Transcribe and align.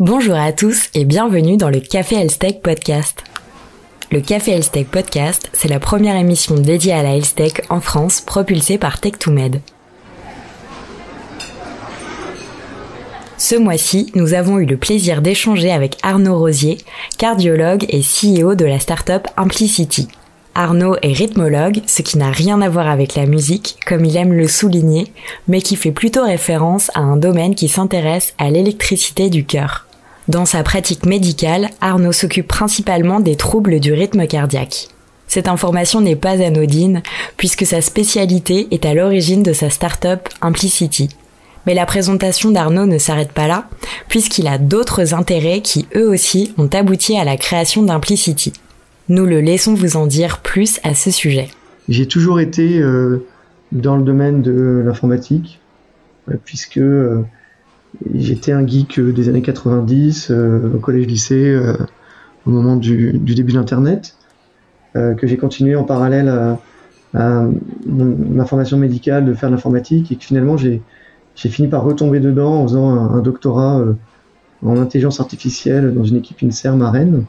Bonjour 0.00 0.36
à 0.36 0.52
tous 0.52 0.90
et 0.94 1.04
bienvenue 1.04 1.56
dans 1.56 1.70
le 1.70 1.80
Café 1.80 2.14
Health 2.14 2.62
Podcast. 2.62 3.24
Le 4.12 4.20
Café 4.20 4.52
Health 4.52 4.88
Podcast, 4.88 5.50
c'est 5.52 5.66
la 5.66 5.80
première 5.80 6.14
émission 6.14 6.54
dédiée 6.54 6.92
à 6.92 7.02
la 7.02 7.16
Health 7.16 7.62
en 7.68 7.80
France 7.80 8.20
propulsée 8.20 8.78
par 8.78 8.98
Tech2Med. 9.00 9.58
Ce 13.38 13.56
mois-ci, 13.56 14.12
nous 14.14 14.34
avons 14.34 14.60
eu 14.60 14.66
le 14.66 14.76
plaisir 14.76 15.20
d'échanger 15.20 15.72
avec 15.72 15.96
Arnaud 16.04 16.38
Rosier, 16.38 16.78
cardiologue 17.18 17.84
et 17.88 18.02
CEO 18.02 18.54
de 18.54 18.66
la 18.66 18.78
start-up 18.78 19.26
Implicity. 19.36 20.06
Arnaud 20.54 20.94
est 21.02 21.12
rythmologue, 21.12 21.80
ce 21.88 22.02
qui 22.02 22.18
n'a 22.18 22.30
rien 22.30 22.60
à 22.62 22.68
voir 22.68 22.86
avec 22.86 23.16
la 23.16 23.26
musique, 23.26 23.78
comme 23.84 24.04
il 24.04 24.16
aime 24.16 24.32
le 24.32 24.46
souligner, 24.46 25.12
mais 25.48 25.60
qui 25.60 25.74
fait 25.74 25.90
plutôt 25.90 26.22
référence 26.22 26.88
à 26.94 27.00
un 27.00 27.16
domaine 27.16 27.56
qui 27.56 27.66
s'intéresse 27.66 28.32
à 28.38 28.48
l'électricité 28.48 29.28
du 29.28 29.44
cœur. 29.44 29.87
Dans 30.28 30.44
sa 30.44 30.62
pratique 30.62 31.06
médicale, 31.06 31.70
Arnaud 31.80 32.12
s'occupe 32.12 32.48
principalement 32.48 33.18
des 33.18 33.34
troubles 33.34 33.80
du 33.80 33.94
rythme 33.94 34.26
cardiaque. 34.26 34.88
Cette 35.26 35.48
information 35.48 36.02
n'est 36.02 36.16
pas 36.16 36.42
anodine, 36.42 37.02
puisque 37.38 37.64
sa 37.64 37.80
spécialité 37.80 38.68
est 38.70 38.84
à 38.84 38.92
l'origine 38.92 39.42
de 39.42 39.54
sa 39.54 39.70
start-up 39.70 40.28
Implicity. 40.42 41.08
Mais 41.66 41.72
la 41.72 41.86
présentation 41.86 42.50
d'Arnaud 42.50 42.84
ne 42.84 42.98
s'arrête 42.98 43.32
pas 43.32 43.48
là, 43.48 43.70
puisqu'il 44.08 44.48
a 44.48 44.58
d'autres 44.58 45.14
intérêts 45.14 45.62
qui 45.62 45.86
eux 45.96 46.08
aussi 46.08 46.52
ont 46.58 46.68
abouti 46.68 47.16
à 47.16 47.24
la 47.24 47.38
création 47.38 47.82
d'Implicity. 47.82 48.52
Nous 49.08 49.24
le 49.24 49.40
laissons 49.40 49.72
vous 49.72 49.96
en 49.96 50.06
dire 50.06 50.40
plus 50.40 50.78
à 50.82 50.94
ce 50.94 51.10
sujet. 51.10 51.48
J'ai 51.88 52.06
toujours 52.06 52.38
été 52.38 52.78
euh, 52.80 53.26
dans 53.72 53.96
le 53.96 54.02
domaine 54.02 54.42
de 54.42 54.82
l'informatique, 54.84 55.58
euh, 56.30 56.34
puisque 56.44 56.76
euh, 56.76 57.24
j'étais 58.14 58.52
un 58.52 58.66
geek 58.66 59.00
des 59.00 59.28
années 59.28 59.42
90 59.42 60.30
au 60.30 60.78
collège-lycée 60.78 61.58
au 62.46 62.50
moment 62.50 62.76
du, 62.76 63.18
début 63.18 63.52
d'Internet, 63.52 64.16
que 64.94 65.26
j'ai 65.26 65.36
continué 65.36 65.74
en 65.76 65.84
parallèle 65.84 66.28
à, 67.14 67.46
ma 67.86 68.44
formation 68.44 68.76
médicale 68.76 69.24
de 69.24 69.34
faire 69.34 69.48
de 69.48 69.54
l'informatique 69.54 70.12
et 70.12 70.16
que 70.16 70.24
finalement 70.24 70.56
j'ai 70.56 70.82
fini 71.34 71.68
par 71.68 71.82
retomber 71.82 72.20
dedans 72.20 72.62
en 72.62 72.62
faisant 72.64 72.90
un, 72.90 73.20
doctorat 73.20 73.82
en 74.62 74.76
intelligence 74.76 75.20
artificielle 75.20 75.94
dans 75.94 76.04
une 76.04 76.16
équipe 76.16 76.42
INSERM 76.42 76.82
à 76.82 76.90
Rennes. 76.90 77.24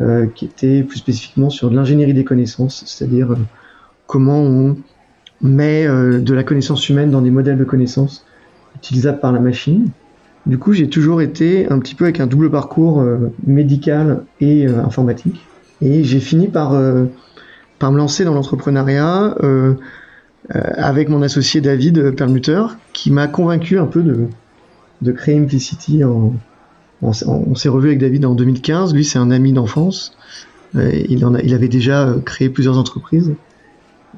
Euh, 0.00 0.26
qui 0.32 0.44
était 0.44 0.84
plus 0.84 0.98
spécifiquement 0.98 1.50
sur 1.50 1.70
l'ingénierie 1.70 2.14
des 2.14 2.22
connaissances, 2.22 2.84
c'est-à-dire 2.86 3.32
euh, 3.32 3.38
comment 4.06 4.38
on 4.38 4.76
met 5.40 5.88
euh, 5.88 6.20
de 6.20 6.34
la 6.34 6.44
connaissance 6.44 6.88
humaine 6.88 7.10
dans 7.10 7.20
des 7.20 7.32
modèles 7.32 7.58
de 7.58 7.64
connaissances 7.64 8.24
utilisables 8.78 9.20
par 9.20 9.32
la 9.32 9.40
machine. 9.40 9.88
Du 10.46 10.58
coup, 10.58 10.72
j'ai 10.72 10.88
toujours 10.88 11.20
été 11.20 11.70
un 11.70 11.78
petit 11.78 11.94
peu 11.94 12.04
avec 12.04 12.20
un 12.20 12.26
double 12.26 12.50
parcours 12.50 13.04
médical 13.46 14.24
et 14.40 14.66
informatique. 14.66 15.44
Et 15.82 16.04
j'ai 16.04 16.20
fini 16.20 16.48
par, 16.48 16.74
par 17.78 17.92
me 17.92 17.98
lancer 17.98 18.24
dans 18.24 18.32
l'entrepreneuriat 18.32 19.36
avec 20.54 21.10
mon 21.10 21.20
associé 21.20 21.60
David 21.60 22.12
Perlmutter, 22.16 22.62
qui 22.94 23.10
m'a 23.10 23.26
convaincu 23.26 23.78
un 23.78 23.84
peu 23.84 24.02
de, 24.02 24.28
de 25.02 25.12
créer 25.12 25.38
Implicity 25.38 26.02
on, 27.02 27.54
s'est 27.54 27.68
revu 27.68 27.88
avec 27.88 27.98
David 27.98 28.24
en 28.24 28.34
2015. 28.34 28.94
Lui, 28.94 29.04
c'est 29.04 29.18
un 29.18 29.30
ami 29.30 29.52
d'enfance. 29.52 30.16
Euh, 30.76 30.90
il, 31.08 31.24
il 31.44 31.54
avait 31.54 31.68
déjà 31.68 32.08
euh, 32.08 32.20
créé 32.20 32.48
plusieurs 32.48 32.78
entreprises. 32.78 33.34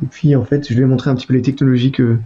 Et 0.03 0.06
puis, 0.06 0.34
en 0.34 0.44
fait, 0.44 0.66
je 0.69 0.75
lui 0.75 0.83
ai 0.83 0.86
montré 0.86 1.11
un 1.11 1.14
petit 1.14 1.27
peu 1.27 1.34
les 1.34 1.42
technologies 1.42 1.92
que, 1.92 2.16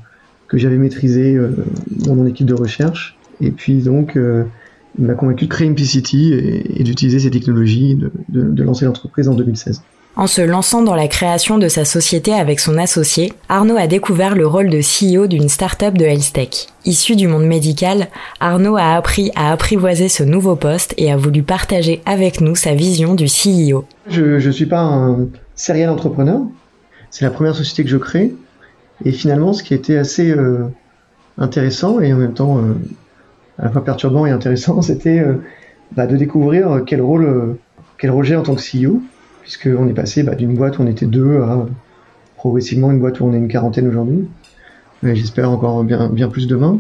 que 0.49 0.59
j'avais 0.59 0.77
maîtrisées 0.77 1.35
euh, 1.35 1.51
dans 1.91 2.15
mon 2.15 2.27
équipe 2.27 2.47
de 2.47 2.55
recherche. 2.55 3.17
Et 3.41 3.51
puis, 3.51 3.83
donc, 3.83 4.17
il 4.17 5.05
m'a 5.05 5.15
convaincu 5.15 5.47
de 5.47 5.51
créer 5.51 5.69
Implicity 5.69 6.33
et, 6.33 6.81
et 6.81 6.85
d'utiliser 6.85 7.19
ces 7.19 7.31
technologies, 7.31 7.97
de, 7.97 8.13
de, 8.29 8.43
de 8.43 8.63
lancer 8.63 8.85
l'entreprise 8.85 9.29
en 9.29 9.35
2016. 9.35 9.83
En 10.17 10.29
se 10.29 10.43
lançant 10.43 10.83
dans 10.83 10.95
la 10.95 11.09
création 11.09 11.59
de 11.59 11.67
sa 11.67 11.85
société 11.85 12.33
avec 12.33 12.61
son 12.61 12.79
associé, 12.79 13.33
Arnaud 13.49 13.77
a 13.77 13.89
découvert 13.89 14.37
le 14.37 14.47
rôle 14.47 14.71
de 14.71 14.79
CEO 14.79 15.27
d'une 15.27 15.49
start-up 15.49 15.95
de 15.95 16.05
health 16.05 16.33
tech. 16.33 16.69
Issu 16.85 17.17
du 17.17 17.27
monde 17.27 17.47
médical, 17.47 18.07
Arnaud 18.39 18.77
a 18.77 18.95
appris 18.95 19.33
à 19.35 19.51
apprivoiser 19.51 20.09
ce 20.09 20.23
nouveau 20.23 20.55
poste 20.55 20.95
et 20.99 21.11
a 21.11 21.17
voulu 21.17 21.43
partager 21.43 22.01
avec 22.07 22.41
nous 22.41 22.55
sa 22.55 22.75
vision 22.75 23.17
du 23.17 23.25
CEO. 23.25 23.87
Je 24.09 24.47
ne 24.47 24.53
suis 24.53 24.67
pas 24.67 24.83
un 24.83 25.27
serial 25.57 25.91
entrepreneur. 25.91 26.43
C'est 27.11 27.25
la 27.25 27.33
première 27.33 27.57
société 27.57 27.83
que 27.83 27.91
je 27.91 27.97
crée. 27.97 28.33
Et 29.05 29.13
finalement, 29.13 29.53
ce 29.53 29.63
qui 29.63 29.75
était 29.75 29.97
assez 29.97 30.31
euh, 30.31 30.69
intéressant 31.39 32.01
et 32.01 32.13
en 32.13 32.17
même 32.17 32.35
temps 32.35 32.59
euh, 32.59 32.75
à 33.59 33.65
la 33.65 33.71
fois 33.71 33.85
perturbant 33.85 34.27
et 34.27 34.31
intéressant, 34.31 34.83
c'était 34.83 35.19
euh, 35.19 35.35
bah, 35.93 36.07
de 36.07 36.17
découvrir 36.17 36.83
quel 36.87 37.01
rôle, 37.01 37.57
quel 37.99 38.11
rôle 38.11 38.25
j'ai 38.25 38.37
en 38.37 38.43
tant 38.43 38.55
que 38.55 38.61
CEO 38.61 39.03
puisqu'on 39.43 39.89
est 39.89 39.95
passé 39.95 40.23
bah, 40.23 40.35
d'une 40.35 40.55
boîte 40.55 40.79
où 40.79 40.83
on 40.83 40.87
était 40.87 41.07
deux 41.07 41.41
à 41.43 41.67
progressivement 42.37 42.91
une 42.91 43.01
boîte 43.01 43.21
où 43.21 43.25
on 43.25 43.33
est 43.33 43.39
une 43.39 43.49
quarantaine 43.49 43.89
aujourd'hui. 43.89 44.29
J'espère 45.03 45.51
encore 45.51 45.85
bien, 45.85 46.09
bien 46.09 46.29
plus 46.29 46.47
demain. 46.47 46.79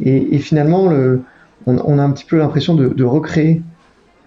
Et, 0.00 0.34
et 0.34 0.38
finalement, 0.38 0.88
le, 0.88 1.22
on, 1.66 1.76
on, 1.84 1.98
a 1.98 2.02
un 2.02 2.10
petit 2.10 2.24
peu 2.24 2.38
l'impression 2.38 2.74
de, 2.74 2.88
de, 2.88 3.04
recréer 3.04 3.62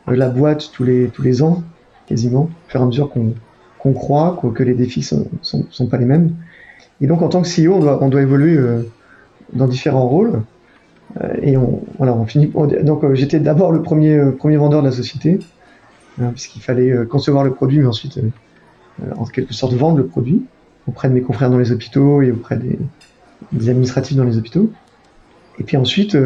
la 0.08 0.30
boîte 0.30 0.70
tous 0.74 0.84
les, 0.84 1.08
tous 1.08 1.24
les 1.24 1.42
ans, 1.42 1.64
quasiment, 2.06 2.44
au 2.44 2.70
fur 2.70 2.80
et 2.82 2.84
à 2.84 2.86
mesure 2.86 3.10
qu'on 3.10 3.34
qu'on 3.86 3.94
croit, 3.94 4.42
que 4.56 4.64
les 4.64 4.74
défis 4.74 5.04
sont, 5.04 5.28
sont, 5.44 5.68
sont, 5.70 5.86
pas 5.86 5.98
les 5.98 6.06
mêmes. 6.06 6.32
Et 7.02 7.08
donc, 7.08 7.22
en 7.22 7.30
tant 7.30 7.42
que 7.42 7.48
CEO, 7.48 7.74
on 7.74 7.80
doit, 7.80 8.04
on 8.04 8.10
doit 8.10 8.22
évoluer 8.22 8.58
euh, 8.58 8.84
dans 9.54 9.68
différents 9.68 10.08
rôles. 10.08 10.42
Euh, 11.22 11.34
et 11.42 11.58
on, 11.58 11.82
voilà, 11.98 12.14
on 12.16 12.26
finit. 12.26 12.48
Donc, 12.48 13.04
euh, 13.04 13.16
j'étais 13.16 13.40
d'abord 13.40 13.72
le 13.72 13.82
premier, 13.82 14.32
premier 14.38 14.58
vendeur 14.58 14.82
de 14.82 14.88
la 14.88 14.94
société. 14.94 15.40
Hein, 16.22 16.30
puisqu'il 16.32 16.62
fallait 16.62 17.06
concevoir 17.08 17.44
le 17.44 17.52
produit, 17.52 17.80
mais 17.80 17.88
ensuite, 17.88 18.22
en 19.18 19.26
quelque 19.26 19.54
sorte, 19.54 19.74
vendre 19.74 19.98
le 19.98 20.06
produit 20.06 20.46
auprès 20.88 21.10
de 21.10 21.14
mes 21.14 21.22
confrères 21.22 21.50
dans 21.50 21.58
les 21.58 21.74
hôpitaux 21.74 22.22
et 22.22 22.32
auprès 22.32 22.56
des, 22.56 22.80
des 23.52 23.70
administratifs 23.70 24.16
dans 24.16 24.24
les 24.24 24.38
hôpitaux. 24.38 24.72
Et 25.60 25.66
puis 25.66 25.76
ensuite, 25.76 26.18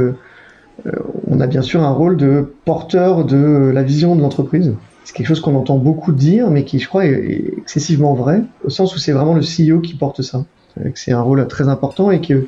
on 1.25 1.39
a 1.39 1.47
bien 1.47 1.63
sûr 1.63 1.81
un 1.81 1.89
rôle 1.89 2.17
de 2.17 2.53
porteur 2.65 3.25
de 3.25 3.71
la 3.73 3.81
vision 3.81 4.15
de 4.15 4.21
l'entreprise. 4.21 4.75
C'est 5.05 5.15
quelque 5.15 5.25
chose 5.25 5.39
qu'on 5.39 5.55
entend 5.55 5.79
beaucoup 5.79 6.11
dire, 6.11 6.51
mais 6.51 6.65
qui, 6.65 6.77
je 6.77 6.87
crois, 6.87 7.07
est, 7.07 7.53
excessivement 7.57 8.13
vrai, 8.13 8.43
au 8.63 8.69
sens 8.69 8.95
où 8.95 8.99
c'est 8.99 9.11
vraiment 9.11 9.33
le 9.33 9.41
CEO 9.41 9.79
qui 9.79 9.95
porte 9.95 10.21
ça. 10.21 10.45
C'est 10.95 11.11
un 11.11 11.21
rôle 11.21 11.47
très 11.47 11.67
important 11.67 12.11
et 12.11 12.21
que, 12.21 12.47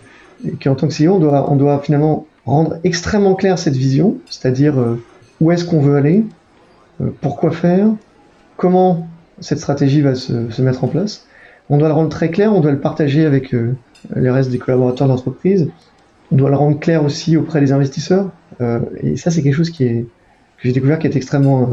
qu'en 0.62 0.76
tant 0.76 0.88
que 0.88 1.04
CEO, 1.04 1.16
on 1.16 1.20
doit, 1.20 1.52
on 1.52 1.56
doit 1.56 1.80
finalement 1.80 2.26
rendre 2.46 2.78
extrêmement 2.84 3.36
clair 3.36 3.60
cette 3.60 3.76
vision, 3.76 4.18
c'est-à-dire 4.30 4.76
où 5.42 5.52
est-ce 5.52 5.66
qu'on 5.66 5.82
veut 5.82 5.96
aller, 5.96 6.24
euh, 7.02 7.10
pourquoi 7.20 7.52
faire, 7.52 7.88
comment 8.58 9.08
cette 9.40 9.60
stratégie 9.60 10.02
va 10.02 10.16
se, 10.16 10.62
mettre 10.62 10.84
en 10.84 10.88
place. 10.88 11.26
On 11.70 11.78
doit 11.78 11.88
le 11.88 11.94
rendre 11.94 12.10
très 12.10 12.30
clair, 12.30 12.54
on 12.54 12.62
doit 12.62 12.72
le 12.72 12.80
partager 12.80 13.26
avec 13.26 13.54
euh, 13.54 13.76
les 14.16 14.30
restes 14.30 14.52
des 14.52 14.60
collaborateurs 14.60 15.08
d'entreprise. 15.08 15.70
On 16.32 16.36
doit 16.36 16.50
le 16.50 16.56
rendre 16.56 16.80
clair 16.80 17.04
aussi 17.04 17.38
auprès 17.38 17.60
des 17.60 17.72
investisseurs. 17.72 18.30
Euh, 18.62 18.80
et 19.02 19.18
ça, 19.18 19.32
c'est 19.32 19.42
quelque 19.42 19.56
chose 19.56 19.72
qui 19.72 19.84
est, 19.86 20.06
que 20.58 20.64
j'ai 20.64 20.72
découvert 20.72 21.00
qui 21.00 21.08
est 21.08 21.16
extrêmement 21.16 21.72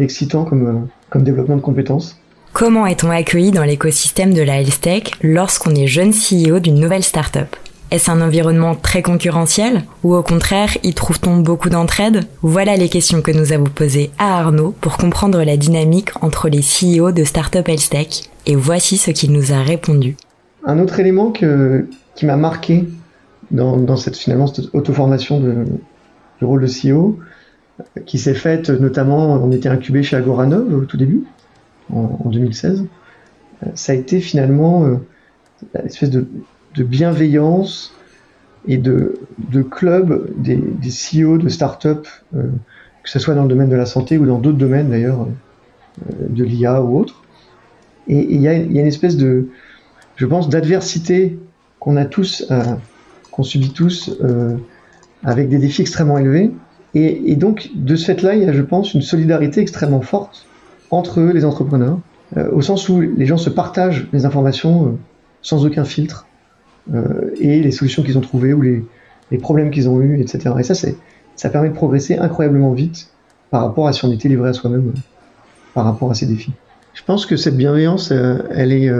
excitant 0.00 0.44
comme, 0.44 0.88
comme 1.08 1.22
développement 1.22 1.56
de 1.56 1.60
compétences. 1.60 2.18
Comment 2.54 2.86
est-on 2.86 3.10
accueilli 3.10 3.50
dans 3.50 3.64
l'écosystème 3.64 4.32
de 4.32 4.40
la 4.40 4.60
health 4.60 4.88
lorsqu'on 5.24 5.74
est 5.74 5.88
jeune 5.88 6.12
CEO 6.12 6.60
d'une 6.60 6.78
nouvelle 6.78 7.02
startup? 7.02 7.56
Est-ce 7.90 8.12
un 8.12 8.20
environnement 8.20 8.76
très 8.76 9.02
concurrentiel 9.02 9.82
ou 10.04 10.14
au 10.14 10.22
contraire 10.22 10.70
y 10.84 10.94
trouve-t-on 10.94 11.38
beaucoup 11.38 11.68
d'entraide? 11.68 12.20
Voilà 12.42 12.76
les 12.76 12.88
questions 12.88 13.22
que 13.22 13.32
nous 13.32 13.52
avons 13.52 13.64
posées 13.64 14.12
à 14.18 14.38
Arnaud 14.38 14.72
pour 14.80 14.98
comprendre 14.98 15.42
la 15.42 15.56
dynamique 15.56 16.10
entre 16.20 16.48
les 16.48 16.60
CEO 16.60 17.10
de 17.10 17.24
Startup 17.24 17.68
Health 17.68 17.90
Tech. 17.90 18.22
Et 18.46 18.54
voici 18.54 18.98
ce 18.98 19.10
qu'il 19.10 19.32
nous 19.32 19.52
a 19.52 19.60
répondu. 19.60 20.16
Un 20.64 20.78
autre 20.78 21.00
élément 21.00 21.32
qui 21.32 21.44
m'a 22.24 22.36
marqué 22.36 22.86
dans, 23.50 23.96
cette 23.96 24.16
finalement 24.16 24.46
auto-formation 24.72 25.40
du 25.40 26.44
rôle 26.44 26.62
de 26.62 26.68
CEO 26.68 27.18
qui 28.06 28.18
s'est 28.18 28.34
faite 28.34 28.70
notamment, 28.70 29.32
on 29.42 29.50
était 29.50 29.68
incubé 29.68 30.04
chez 30.04 30.14
Agoranov 30.14 30.72
au 30.72 30.84
tout 30.84 30.96
début, 30.96 31.24
en, 31.92 32.30
2016, 32.30 32.86
ça 33.74 33.92
a 33.92 33.94
été 33.94 34.20
finalement 34.20 34.84
euh, 34.84 34.96
l'espèce 35.82 36.10
de 36.10 36.26
de 36.74 36.82
bienveillance 36.82 37.94
et 38.66 38.78
de, 38.78 39.18
club 39.70 40.30
des, 40.36 40.56
des 40.56 40.90
CEO 40.90 41.38
de 41.38 41.48
start-up, 41.48 42.06
euh, 42.34 42.48
que 43.02 43.10
ce 43.10 43.18
soit 43.18 43.34
dans 43.34 43.42
le 43.42 43.48
domaine 43.48 43.68
de 43.68 43.76
la 43.76 43.86
santé 43.86 44.18
ou 44.18 44.26
dans 44.26 44.38
d'autres 44.38 44.58
domaines 44.58 44.90
d'ailleurs, 44.90 45.22
euh, 45.22 46.12
de 46.28 46.44
l'IA 46.44 46.82
ou 46.82 46.98
autre. 46.98 47.22
Et 48.08 48.34
il 48.34 48.40
y, 48.40 48.48
a, 48.48 48.54
une 48.54 48.76
espèce 48.78 49.16
de, 49.16 49.48
je 50.16 50.26
pense, 50.26 50.48
d'adversité 50.48 51.38
qu'on 51.78 51.96
a 51.96 52.04
tous, 52.04 52.46
euh, 52.50 52.62
qu'on 53.30 53.42
subit 53.42 53.70
tous, 53.70 54.18
avec 55.22 55.48
des 55.48 55.58
défis 55.58 55.80
extrêmement 55.80 56.18
élevés. 56.18 56.50
Et, 56.94 57.32
et, 57.32 57.36
donc, 57.36 57.70
de 57.74 57.96
ce 57.96 58.04
fait-là, 58.04 58.34
il 58.34 58.42
y 58.42 58.46
a, 58.46 58.52
je 58.52 58.62
pense, 58.62 58.92
une 58.94 59.02
solidarité 59.02 59.60
extrêmement 59.60 60.02
forte 60.02 60.46
entre 60.90 61.20
les 61.22 61.44
entrepreneurs, 61.44 61.98
au 62.52 62.62
sens 62.62 62.88
où 62.88 63.00
les 63.00 63.26
gens 63.26 63.36
se 63.36 63.50
partagent 63.50 64.08
les 64.12 64.26
informations 64.26 64.98
sans 65.42 65.64
aucun 65.64 65.84
filtre. 65.84 66.26
Euh, 66.92 67.30
et 67.40 67.60
les 67.60 67.70
solutions 67.70 68.02
qu'ils 68.02 68.18
ont 68.18 68.22
trouvées 68.22 68.52
ou 68.52 68.60
les, 68.60 68.84
les 69.30 69.38
problèmes 69.38 69.70
qu'ils 69.70 69.88
ont 69.88 70.00
eus, 70.00 70.20
etc. 70.20 70.54
Et 70.58 70.62
ça, 70.62 70.74
ça 70.74 71.48
permet 71.48 71.70
de 71.70 71.74
progresser 71.74 72.18
incroyablement 72.18 72.72
vite 72.72 73.08
par 73.50 73.62
rapport 73.62 73.88
à 73.88 73.92
si 73.92 74.04
on 74.04 74.12
était 74.12 74.28
livré 74.28 74.50
à 74.50 74.52
soi-même, 74.52 74.92
par 75.72 75.84
rapport 75.84 76.10
à 76.10 76.14
ces 76.14 76.26
défis. 76.26 76.52
Je 76.92 77.02
pense 77.02 77.24
que 77.26 77.36
cette 77.36 77.56
bienveillance, 77.56 78.10
elle 78.10 78.72
est, 78.72 78.90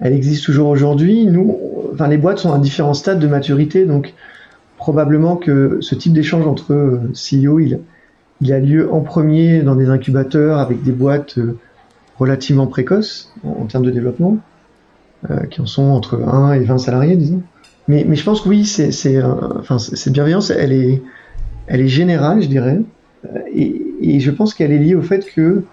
elle 0.00 0.12
existe 0.12 0.44
toujours 0.44 0.68
aujourd'hui. 0.68 1.26
Nous, 1.26 1.56
enfin, 1.92 2.08
les 2.08 2.18
boîtes 2.18 2.38
sont 2.38 2.52
à 2.52 2.58
différents 2.58 2.94
stades 2.94 3.18
de 3.18 3.26
maturité, 3.26 3.86
donc 3.86 4.14
probablement 4.76 5.36
que 5.36 5.78
ce 5.80 5.94
type 5.94 6.12
d'échange 6.12 6.46
entre 6.46 7.00
CEO, 7.12 7.58
il, 7.58 7.80
il 8.40 8.52
a 8.52 8.60
lieu 8.60 8.92
en 8.92 9.00
premier 9.00 9.62
dans 9.62 9.74
des 9.74 9.88
incubateurs 9.88 10.58
avec 10.58 10.82
des 10.82 10.92
boîtes 10.92 11.38
euh, 11.38 11.58
relativement 12.18 12.66
précoces 12.66 13.32
en, 13.44 13.66
termes 13.66 13.84
de 13.84 13.90
développement, 13.90 14.38
euh, 15.30 15.44
qui 15.46 15.60
en 15.60 15.66
sont 15.66 15.84
entre 15.84 16.22
1 16.22 16.54
et 16.54 16.60
20 16.60 16.78
salariés, 16.78 17.16
disons. 17.16 17.42
Mais, 17.88 18.04
je 18.14 18.24
pense 18.24 18.40
que 18.40 18.48
oui, 18.48 18.64
c'est, 18.64 18.90
cette 18.90 20.12
bienveillance, 20.12 20.50
elle 20.50 20.72
est, 20.72 21.88
générale, 21.88 22.42
je 22.42 22.48
dirais, 22.48 22.80
euh, 23.24 23.38
et, 23.54 24.20
je 24.20 24.30
pense 24.30 24.54
qu'elle 24.54 24.72
est 24.72 24.78
liée 24.78 24.94
au 24.94 25.02
fait 25.02 25.24
que 25.24 25.64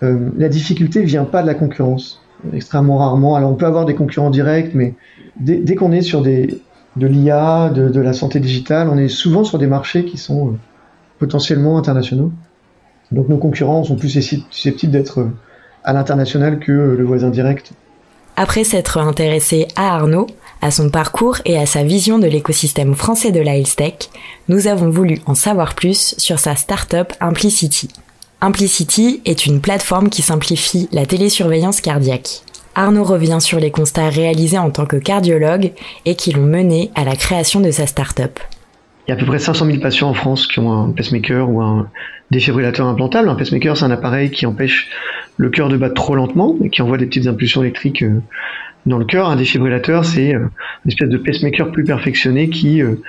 la 0.00 0.48
difficulté 0.48 1.04
vient 1.04 1.24
pas 1.24 1.42
de 1.42 1.46
la 1.46 1.54
concurrence, 1.54 2.20
extrêmement 2.52 2.98
rarement. 2.98 3.36
Alors 3.36 3.52
on 3.52 3.54
peut 3.54 3.66
avoir 3.66 3.84
des 3.86 3.94
concurrents 3.94 4.30
directs, 4.30 4.74
mais 4.74 4.94
dès, 5.38 5.76
qu'on 5.76 5.92
est 5.92 6.02
sur 6.02 6.22
de 6.22 6.58
l'IA, 6.96 7.70
de, 7.70 8.00
la 8.00 8.12
santé 8.12 8.40
digitale, 8.40 8.88
on 8.90 8.98
est 8.98 9.06
souvent 9.06 9.44
sur 9.44 9.58
des 9.58 9.68
marchés 9.68 10.04
qui 10.04 10.18
sont 10.18 10.56
potentiellement 11.22 11.78
internationaux. 11.78 12.32
Donc 13.12 13.28
nos 13.28 13.36
concurrents 13.36 13.84
sont 13.84 13.94
plus 13.94 14.08
susceptibles 14.08 14.90
d'être 14.90 15.20
euh, 15.20 15.30
à 15.84 15.92
l'international 15.92 16.58
que 16.58 16.72
euh, 16.72 16.96
le 16.96 17.04
voisin 17.04 17.30
direct. 17.30 17.70
Après 18.34 18.64
s'être 18.64 18.98
intéressé 18.98 19.68
à 19.76 19.94
Arnaud, 19.94 20.26
à 20.62 20.72
son 20.72 20.90
parcours 20.90 21.38
et 21.44 21.56
à 21.58 21.66
sa 21.66 21.84
vision 21.84 22.18
de 22.18 22.26
l'écosystème 22.26 22.96
français 22.96 23.30
de 23.30 23.38
la 23.38 23.56
health 23.56 23.76
tech, 23.76 23.94
nous 24.48 24.66
avons 24.66 24.90
voulu 24.90 25.20
en 25.26 25.36
savoir 25.36 25.76
plus 25.76 26.16
sur 26.18 26.40
sa 26.40 26.56
start-up 26.56 27.12
Implicity. 27.20 27.88
Implicity 28.40 29.20
est 29.24 29.46
une 29.46 29.60
plateforme 29.60 30.10
qui 30.10 30.22
simplifie 30.22 30.88
la 30.90 31.06
télésurveillance 31.06 31.80
cardiaque. 31.80 32.42
Arnaud 32.74 33.04
revient 33.04 33.38
sur 33.40 33.60
les 33.60 33.70
constats 33.70 34.08
réalisés 34.08 34.58
en 34.58 34.70
tant 34.70 34.86
que 34.86 34.96
cardiologue 34.96 35.72
et 36.04 36.16
qui 36.16 36.32
l'ont 36.32 36.46
mené 36.46 36.90
à 36.96 37.04
la 37.04 37.14
création 37.14 37.60
de 37.60 37.70
sa 37.70 37.86
start-up. 37.86 38.40
Il 39.06 39.10
y 39.10 39.12
a 39.12 39.16
à 39.16 39.18
peu 39.18 39.26
près 39.26 39.40
500 39.40 39.66
000 39.66 39.78
patients 39.78 40.08
en 40.08 40.14
France 40.14 40.46
qui 40.46 40.60
ont 40.60 40.72
un 40.72 40.90
pacemaker 40.92 41.50
ou 41.50 41.60
un 41.60 41.90
défibrillateur 42.30 42.86
implantable. 42.86 43.28
Un 43.28 43.34
pacemaker, 43.34 43.76
c'est 43.76 43.84
un 43.84 43.90
appareil 43.90 44.30
qui 44.30 44.46
empêche 44.46 44.88
le 45.36 45.50
cœur 45.50 45.68
de 45.68 45.76
battre 45.76 45.94
trop 45.94 46.14
lentement 46.14 46.56
et 46.62 46.70
qui 46.70 46.82
envoie 46.82 46.98
des 46.98 47.06
petites 47.06 47.26
impulsions 47.26 47.62
électriques 47.62 48.02
euh, 48.02 48.20
dans 48.86 48.98
le 48.98 49.04
cœur. 49.04 49.28
Un 49.28 49.36
défibrillateur, 49.36 50.04
c'est 50.04 50.34
euh, 50.34 50.46
une 50.84 50.90
espèce 50.90 51.08
de 51.08 51.18
pacemaker 51.18 51.72
plus 51.72 51.82
perfectionné 51.82 52.48
qui 52.48 52.80
euh, 52.80 53.02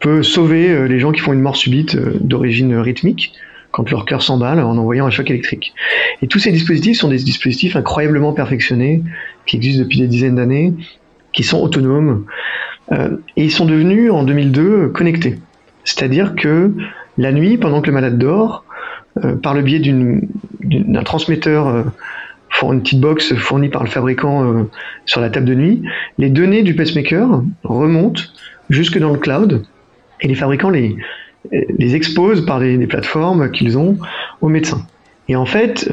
peut 0.00 0.24
sauver 0.24 0.88
les 0.88 0.98
gens 0.98 1.10
qui 1.10 1.20
font 1.20 1.32
une 1.32 1.40
mort 1.40 1.56
subite 1.56 1.96
d'origine 1.96 2.76
rythmique 2.76 3.32
quand 3.70 3.90
leur 3.90 4.04
cœur 4.04 4.22
s'emballe 4.22 4.60
en 4.60 4.76
envoyant 4.76 5.06
un 5.06 5.10
choc 5.10 5.30
électrique. 5.30 5.72
Et 6.20 6.26
tous 6.26 6.38
ces 6.38 6.52
dispositifs 6.52 6.98
sont 6.98 7.08
des 7.08 7.16
dispositifs 7.16 7.76
incroyablement 7.76 8.34
perfectionnés 8.34 9.02
qui 9.46 9.56
existent 9.56 9.82
depuis 9.82 10.00
des 10.00 10.06
dizaines 10.06 10.36
d'années, 10.36 10.74
qui 11.32 11.44
sont 11.44 11.60
autonomes, 11.60 12.26
euh, 12.92 13.16
et 13.36 13.44
ils 13.44 13.50
sont 13.50 13.64
devenus 13.64 14.10
en 14.10 14.22
2002 14.22 14.88
connectés. 14.88 15.38
C'est-à-dire 15.84 16.34
que 16.34 16.72
la 17.18 17.32
nuit, 17.32 17.58
pendant 17.58 17.80
que 17.80 17.86
le 17.88 17.92
malade 17.92 18.18
dort, 18.18 18.64
euh, 19.24 19.36
par 19.36 19.54
le 19.54 19.62
biais 19.62 19.80
d'un 19.80 21.02
transmetteur, 21.02 21.68
euh, 21.68 21.82
une 22.62 22.80
petite 22.80 23.00
box 23.00 23.34
fournie 23.34 23.68
par 23.68 23.84
le 23.84 23.90
fabricant 23.90 24.66
sur 25.04 25.20
la 25.20 25.28
table 25.28 25.44
de 25.44 25.54
nuit, 25.54 25.82
les 26.16 26.30
données 26.30 26.62
du 26.62 26.74
pacemaker 26.74 27.42
remontent 27.64 28.22
jusque 28.70 28.98
dans 28.98 29.12
le 29.12 29.18
cloud 29.18 29.62
et 30.22 30.28
les 30.28 30.34
fabricants 30.34 30.70
les, 30.70 30.96
les 31.52 31.94
exposent 31.94 32.46
par 32.46 32.60
des, 32.60 32.78
plateformes 32.86 33.50
qu'ils 33.50 33.76
ont 33.76 33.98
aux 34.40 34.48
médecins. 34.48 34.86
Et 35.28 35.36
en 35.36 35.44
fait, 35.44 35.90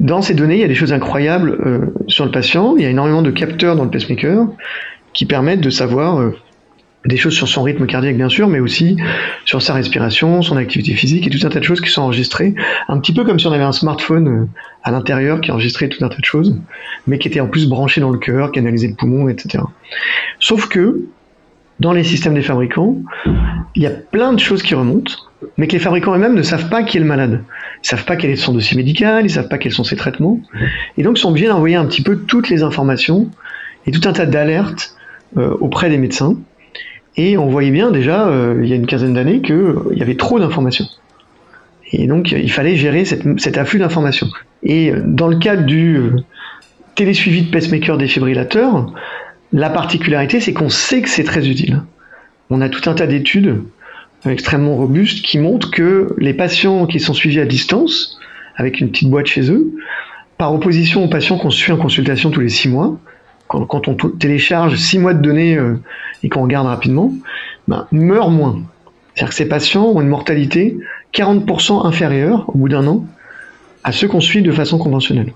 dans 0.00 0.22
ces 0.22 0.32
données, 0.32 0.54
il 0.54 0.60
y 0.60 0.64
a 0.64 0.68
des 0.68 0.74
choses 0.74 0.94
incroyables 0.94 1.90
sur 2.06 2.24
le 2.24 2.30
patient. 2.30 2.74
Il 2.78 2.82
y 2.82 2.86
a 2.86 2.90
énormément 2.90 3.20
de 3.20 3.30
capteurs 3.30 3.76
dans 3.76 3.84
le 3.84 3.90
pacemaker 3.90 4.46
qui 5.18 5.26
permettent 5.26 5.60
de 5.60 5.70
savoir 5.70 6.20
euh, 6.20 6.32
des 7.04 7.16
choses 7.16 7.34
sur 7.34 7.48
son 7.48 7.64
rythme 7.64 7.86
cardiaque 7.86 8.16
bien 8.16 8.28
sûr, 8.28 8.46
mais 8.46 8.60
aussi 8.60 8.96
sur 9.44 9.60
sa 9.60 9.74
respiration, 9.74 10.42
son 10.42 10.56
activité 10.56 10.94
physique 10.94 11.26
et 11.26 11.30
tout 11.30 11.44
un 11.44 11.50
tas 11.50 11.58
de 11.58 11.64
choses 11.64 11.80
qui 11.80 11.90
sont 11.90 12.02
enregistrées, 12.02 12.54
un 12.86 13.00
petit 13.00 13.12
peu 13.12 13.24
comme 13.24 13.40
si 13.40 13.48
on 13.48 13.52
avait 13.52 13.64
un 13.64 13.72
smartphone 13.72 14.28
euh, 14.28 14.48
à 14.84 14.92
l'intérieur 14.92 15.40
qui 15.40 15.50
enregistrait 15.50 15.88
tout 15.88 16.04
un 16.04 16.08
tas 16.08 16.18
de 16.18 16.24
choses, 16.24 16.56
mais 17.08 17.18
qui 17.18 17.26
était 17.26 17.40
en 17.40 17.48
plus 17.48 17.68
branché 17.68 18.00
dans 18.00 18.10
le 18.10 18.18
cœur, 18.18 18.52
qui 18.52 18.60
analysait 18.60 18.86
le 18.86 18.94
poumon, 18.94 19.28
etc. 19.28 19.64
Sauf 20.38 20.68
que 20.68 21.00
dans 21.80 21.92
les 21.92 22.04
systèmes 22.04 22.34
des 22.34 22.42
fabricants, 22.42 22.98
il 23.74 23.82
y 23.82 23.86
a 23.86 23.90
plein 23.90 24.32
de 24.32 24.38
choses 24.38 24.62
qui 24.62 24.76
remontent, 24.76 25.14
mais 25.56 25.66
que 25.66 25.72
les 25.72 25.80
fabricants 25.80 26.14
eux-mêmes 26.14 26.36
ne 26.36 26.42
savent 26.42 26.68
pas 26.68 26.84
qui 26.84 26.96
est 26.96 27.00
le 27.00 27.06
malade. 27.06 27.42
Ils 27.82 27.88
savent 27.88 28.04
pas 28.04 28.14
quel 28.14 28.30
est 28.30 28.36
son 28.36 28.52
dossier 28.52 28.76
médical, 28.76 29.24
ils 29.24 29.30
savent 29.30 29.48
pas 29.48 29.58
quels 29.58 29.72
sont 29.72 29.84
ses 29.84 29.96
traitements, 29.96 30.38
et 30.96 31.02
donc 31.02 31.18
ils 31.18 31.20
sont 31.20 31.30
obligés 31.30 31.48
d'envoyer 31.48 31.74
un 31.74 31.86
petit 31.86 32.02
peu 32.02 32.18
toutes 32.18 32.50
les 32.50 32.62
informations 32.62 33.28
et 33.84 33.90
tout 33.90 34.08
un 34.08 34.12
tas 34.12 34.26
d'alertes 34.26 34.94
auprès 35.36 35.90
des 35.90 35.98
médecins. 35.98 36.36
Et 37.18 37.36
on 37.36 37.48
voyait 37.48 37.72
bien 37.72 37.90
déjà, 37.90 38.28
euh, 38.28 38.60
il 38.62 38.68
y 38.68 38.72
a 38.72 38.76
une 38.76 38.86
quinzaine 38.86 39.12
d'années, 39.12 39.42
qu'il 39.42 39.56
euh, 39.56 39.92
y 39.92 40.02
avait 40.02 40.14
trop 40.14 40.38
d'informations. 40.38 40.86
Et 41.90 42.06
donc, 42.06 42.30
il 42.30 42.50
fallait 42.50 42.76
gérer 42.76 43.04
cet 43.04 43.58
afflux 43.58 43.80
d'informations. 43.80 44.28
Et 44.62 44.92
dans 45.04 45.26
le 45.26 45.36
cadre 45.36 45.64
du 45.64 46.00
télésuivi 46.94 47.42
de 47.42 47.50
pacemaker 47.50 47.96
défibrillateur, 47.96 48.92
la 49.52 49.70
particularité, 49.70 50.40
c'est 50.40 50.52
qu'on 50.52 50.68
sait 50.68 51.00
que 51.02 51.08
c'est 51.08 51.24
très 51.24 51.48
utile. 51.48 51.82
On 52.50 52.60
a 52.60 52.68
tout 52.68 52.88
un 52.88 52.94
tas 52.94 53.06
d'études 53.06 53.62
extrêmement 54.26 54.76
robustes 54.76 55.24
qui 55.24 55.38
montrent 55.38 55.70
que 55.70 56.14
les 56.18 56.34
patients 56.34 56.86
qui 56.86 57.00
sont 57.00 57.14
suivis 57.14 57.40
à 57.40 57.46
distance, 57.46 58.18
avec 58.56 58.80
une 58.80 58.90
petite 58.90 59.08
boîte 59.08 59.26
chez 59.26 59.50
eux, 59.50 59.72
par 60.36 60.54
opposition 60.54 61.04
aux 61.04 61.08
patients 61.08 61.38
qu'on 61.38 61.50
suit 61.50 61.72
en 61.72 61.78
consultation 61.78 62.30
tous 62.30 62.40
les 62.40 62.50
six 62.50 62.68
mois, 62.68 62.98
quand, 63.48 63.88
on 63.88 63.94
télécharge 63.94 64.76
six 64.76 64.98
mois 64.98 65.14
de 65.14 65.22
données 65.22 65.56
euh, 65.56 65.80
et 66.22 66.28
qu'on 66.28 66.42
regarde 66.42 66.66
rapidement, 66.66 67.12
ben, 67.66 67.86
meurent 67.92 68.30
moins. 68.30 68.60
C'est-à-dire 69.14 69.30
que 69.30 69.34
ces 69.34 69.48
patients 69.48 69.86
ont 69.86 70.00
une 70.00 70.08
mortalité 70.08 70.78
40% 71.14 71.86
inférieure 71.86 72.44
au 72.48 72.58
bout 72.58 72.68
d'un 72.68 72.86
an 72.86 73.04
à 73.84 73.92
ceux 73.92 74.06
qu'on 74.06 74.20
suit 74.20 74.42
de 74.42 74.52
façon 74.52 74.78
conventionnelle. 74.78 75.32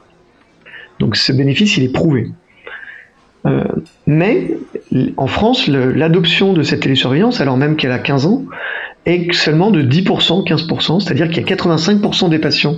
Donc 0.99 1.17
ce 1.17 1.33
bénéfice, 1.33 1.77
il 1.79 1.85
est 1.85 1.93
prouvé. 1.93 2.31
Euh, 3.47 3.65
mais 4.07 4.57
en 5.17 5.27
France, 5.27 5.67
l'adoption 5.67 6.53
de 6.53 6.63
cette 6.63 6.81
télésurveillance, 6.81 7.41
alors 7.41 7.57
même 7.57 7.77
qu'elle 7.77 7.93
a 7.93 7.99
15 7.99 8.27
ans, 8.27 8.45
est 9.05 9.33
seulement 9.33 9.71
de 9.71 9.83
10%, 9.83 10.47
15%, 10.47 11.01
c'est-à-dire 11.01 11.29
qu'il 11.29 11.39
y 11.49 11.53
a 11.53 11.57
85% 11.57 12.31
des 12.31 12.39
patients 12.39 12.77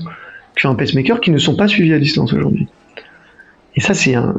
qui 0.56 0.66
ont 0.66 0.70
un 0.70 0.74
pacemaker 0.74 1.20
qui 1.20 1.30
ne 1.32 1.38
sont 1.38 1.56
pas 1.56 1.68
suivis 1.68 1.92
à 1.92 1.98
distance 1.98 2.32
aujourd'hui. 2.32 2.68
Et 3.76 3.80
ça, 3.80 3.92
c'est 3.92 4.14
un, 4.14 4.34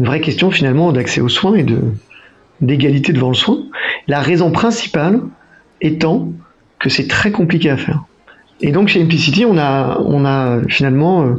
une 0.00 0.06
vraie 0.06 0.22
question 0.22 0.50
finalement 0.50 0.92
d'accès 0.92 1.20
aux 1.20 1.28
soins 1.28 1.54
et 1.56 1.62
de 1.62 1.78
d'égalité 2.62 3.12
devant 3.12 3.28
le 3.28 3.34
soin. 3.34 3.58
La 4.08 4.20
raison 4.20 4.50
principale 4.50 5.20
étant 5.82 6.32
que 6.78 6.88
c'est 6.88 7.06
très 7.06 7.30
compliqué 7.30 7.68
à 7.68 7.76
faire. 7.76 8.04
Et 8.62 8.72
donc 8.72 8.88
chez 8.88 9.02
Implicity, 9.02 9.44
on 9.44 9.58
a, 9.58 9.98
on 10.00 10.24
a 10.24 10.60
finalement 10.68 11.24
euh, 11.24 11.34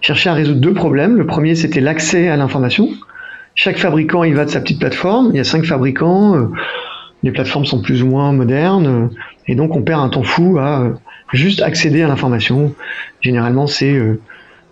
cherché 0.00 0.30
à 0.30 0.32
résoudre 0.32 0.60
deux 0.60 0.72
problèmes. 0.72 1.16
Le 1.16 1.26
premier, 1.26 1.54
c'était 1.54 1.80
l'accès 1.80 2.28
à 2.28 2.38
l'information. 2.38 2.88
Chaque 3.54 3.76
fabricant, 3.76 4.24
il 4.24 4.34
va 4.34 4.46
de 4.46 4.50
sa 4.50 4.60
petite 4.60 4.80
plateforme. 4.80 5.30
Il 5.34 5.36
y 5.36 5.40
a 5.40 5.44
cinq 5.44 5.66
fabricants. 5.66 6.36
Euh, 6.36 6.46
les 7.22 7.32
plateformes 7.32 7.66
sont 7.66 7.82
plus 7.82 8.02
ou 8.02 8.06
moins 8.06 8.32
modernes. 8.32 8.86
Euh, 8.86 9.14
et 9.46 9.54
donc 9.56 9.76
on 9.76 9.82
perd 9.82 10.00
un 10.00 10.08
temps 10.08 10.22
fou 10.22 10.58
à 10.58 10.94
juste 11.34 11.60
accéder 11.60 12.02
à 12.02 12.08
l'information. 12.08 12.74
Généralement, 13.20 13.66
c'est 13.66 14.00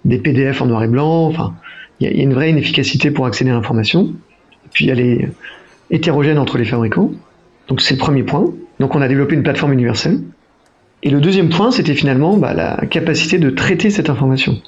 des 0.06 0.18
PDF 0.18 0.62
en 0.62 0.66
noir 0.66 0.82
et 0.82 0.88
blanc. 0.88 1.26
Enfin, 1.26 1.54
il 2.00 2.08
y, 2.08 2.20
a 2.20 2.22
une 2.22 2.34
vraie 2.34 2.50
inefficacité 2.50 3.10
pour 3.10 3.26
accéder 3.26 3.50
à 3.50 3.54
l'information. 3.54 4.12
Puis 4.72 4.88
elle 4.88 5.00
est 5.00 5.28
hétérogène 5.90 6.38
entre 6.38 6.58
les 6.58 6.64
fabricants. 6.64 7.12
Donc 7.68 7.80
c'est 7.80 7.94
le 7.94 8.00
premier 8.00 8.22
point. 8.22 8.52
Donc 8.80 8.94
on 8.94 9.00
a 9.00 9.08
développé 9.08 9.34
une 9.34 9.42
plateforme 9.42 9.72
universelle. 9.72 10.20
Et 11.02 11.10
le 11.10 11.20
deuxième 11.20 11.50
point, 11.50 11.70
c'était 11.70 11.94
finalement 11.94 12.36
bah, 12.36 12.54
la 12.54 12.76
capacité 12.86 13.38
de 13.38 13.50
traiter 13.50 13.90
cette 13.90 14.10
information 14.10 14.60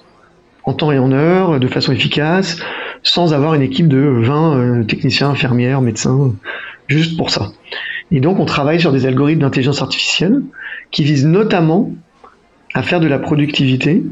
en 0.66 0.74
temps 0.74 0.92
et 0.92 0.98
en 0.98 1.12
heure, 1.12 1.60
de 1.60 1.68
façon 1.68 1.92
efficace, 1.92 2.58
sans 3.02 3.32
avoir 3.32 3.54
une 3.54 3.62
équipe 3.62 3.88
de 3.88 3.98
20 3.98 4.56
euh, 4.56 4.84
techniciens, 4.84 5.30
infirmières, 5.30 5.80
médecins, 5.80 6.34
juste 6.88 7.16
pour 7.16 7.30
ça. 7.30 7.52
Et 8.10 8.20
donc 8.20 8.38
on 8.38 8.44
travaille 8.44 8.80
sur 8.80 8.92
des 8.92 9.06
algorithmes 9.06 9.40
d'intelligence 9.40 9.80
artificielle 9.80 10.42
qui 10.90 11.04
visent 11.04 11.26
notamment 11.26 11.92
à 12.74 12.82
faire 12.82 13.00
de 13.00 13.06
la 13.06 13.18
productivité 13.18 14.02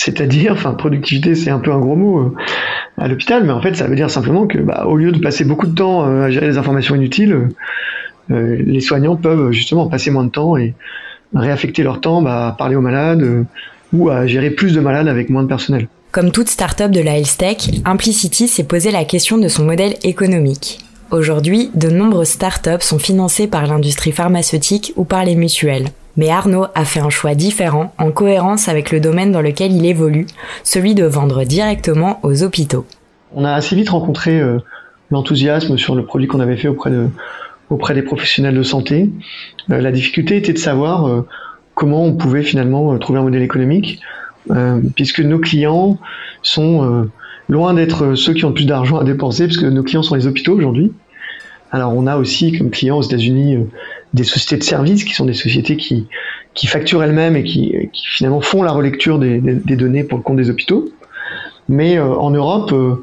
c'est-à-dire, 0.00 0.52
enfin, 0.52 0.72
productivité, 0.72 1.34
c'est 1.34 1.50
un 1.50 1.58
peu 1.58 1.70
un 1.70 1.78
gros 1.78 1.94
mot 1.94 2.20
euh, 2.20 2.34
à 2.96 3.06
l'hôpital, 3.06 3.44
mais 3.44 3.52
en 3.52 3.60
fait, 3.60 3.74
ça 3.74 3.86
veut 3.86 3.96
dire 3.96 4.10
simplement 4.10 4.46
que, 4.46 4.56
bah, 4.56 4.86
au 4.86 4.96
lieu 4.96 5.12
de 5.12 5.18
passer 5.18 5.44
beaucoup 5.44 5.66
de 5.66 5.74
temps 5.74 6.06
euh, 6.06 6.22
à 6.22 6.30
gérer 6.30 6.46
des 6.46 6.56
informations 6.56 6.94
inutiles, 6.94 7.48
euh, 8.30 8.56
les 8.64 8.80
soignants 8.80 9.16
peuvent 9.16 9.52
justement 9.52 9.88
passer 9.88 10.10
moins 10.10 10.24
de 10.24 10.30
temps 10.30 10.56
et 10.56 10.72
réaffecter 11.34 11.82
leur 11.82 12.00
temps 12.00 12.22
bah, 12.22 12.48
à 12.48 12.52
parler 12.52 12.76
aux 12.76 12.80
malades 12.80 13.44
ou 13.92 14.08
à 14.08 14.26
gérer 14.26 14.48
plus 14.48 14.72
de 14.72 14.80
malades 14.80 15.06
avec 15.06 15.28
moins 15.28 15.42
de 15.42 15.48
personnel. 15.48 15.86
Comme 16.12 16.30
toute 16.32 16.48
start-up 16.48 16.90
de 16.90 17.00
la 17.00 17.18
health 17.18 17.36
tech, 17.36 17.58
Implicity 17.84 18.48
s'est 18.48 18.64
posé 18.64 18.90
la 18.92 19.04
question 19.04 19.36
de 19.36 19.48
son 19.48 19.66
modèle 19.66 19.96
économique. 20.02 20.78
Aujourd'hui, 21.10 21.70
de 21.74 21.90
nombreuses 21.90 22.28
startups 22.28 22.80
sont 22.80 22.98
financées 22.98 23.48
par 23.48 23.66
l'industrie 23.66 24.12
pharmaceutique 24.12 24.94
ou 24.96 25.04
par 25.04 25.26
les 25.26 25.34
mutuelles. 25.34 25.88
Mais 26.16 26.30
Arnaud 26.30 26.66
a 26.74 26.84
fait 26.84 27.00
un 27.00 27.10
choix 27.10 27.34
différent, 27.34 27.92
en 27.98 28.10
cohérence 28.10 28.68
avec 28.68 28.90
le 28.90 29.00
domaine 29.00 29.32
dans 29.32 29.40
lequel 29.40 29.72
il 29.72 29.86
évolue, 29.86 30.26
celui 30.64 30.94
de 30.94 31.04
vendre 31.04 31.44
directement 31.44 32.20
aux 32.22 32.42
hôpitaux. 32.42 32.84
On 33.32 33.44
a 33.44 33.52
assez 33.52 33.76
vite 33.76 33.90
rencontré 33.90 34.40
euh, 34.40 34.58
l'enthousiasme 35.10 35.78
sur 35.78 35.94
le 35.94 36.04
produit 36.04 36.26
qu'on 36.26 36.40
avait 36.40 36.56
fait 36.56 36.68
auprès, 36.68 36.90
de, 36.90 37.08
auprès 37.70 37.94
des 37.94 38.02
professionnels 38.02 38.56
de 38.56 38.62
santé. 38.62 39.10
Euh, 39.70 39.80
la 39.80 39.92
difficulté 39.92 40.36
était 40.36 40.52
de 40.52 40.58
savoir 40.58 41.06
euh, 41.06 41.26
comment 41.74 42.04
on 42.04 42.14
pouvait 42.14 42.42
finalement 42.42 42.98
trouver 42.98 43.20
un 43.20 43.22
modèle 43.22 43.42
économique, 43.42 44.00
puisque 44.96 45.20
nos 45.20 45.38
clients 45.38 45.96
sont 46.42 47.08
loin 47.48 47.72
d'être 47.72 48.16
ceux 48.16 48.34
qui 48.34 48.44
ont 48.44 48.48
le 48.48 48.54
plus 48.54 48.66
d'argent 48.66 48.98
à 48.98 49.04
dépenser, 49.04 49.46
puisque 49.46 49.62
nos 49.62 49.82
clients 49.82 50.02
sont 50.02 50.14
les 50.14 50.26
hôpitaux 50.26 50.52
aujourd'hui. 50.54 50.92
Alors 51.72 51.94
on 51.96 52.06
a 52.06 52.16
aussi 52.16 52.56
comme 52.56 52.70
clients 52.70 52.98
aux 52.98 53.02
États-Unis 53.02 53.66
des 54.12 54.24
sociétés 54.24 54.56
de 54.56 54.64
services 54.64 55.04
qui 55.04 55.14
sont 55.14 55.24
des 55.24 55.34
sociétés 55.34 55.76
qui, 55.76 56.08
qui 56.54 56.66
facturent 56.66 57.02
elles-mêmes 57.02 57.36
et 57.36 57.44
qui, 57.44 57.74
qui, 57.92 58.06
finalement 58.06 58.40
font 58.40 58.62
la 58.62 58.72
relecture 58.72 59.18
des, 59.18 59.40
données 59.40 60.04
pour 60.04 60.18
le 60.18 60.24
compte 60.24 60.36
des 60.36 60.50
hôpitaux. 60.50 60.88
Mais 61.68 61.96
euh, 61.96 62.14
en 62.14 62.30
Europe, 62.30 62.72
euh, 62.72 63.02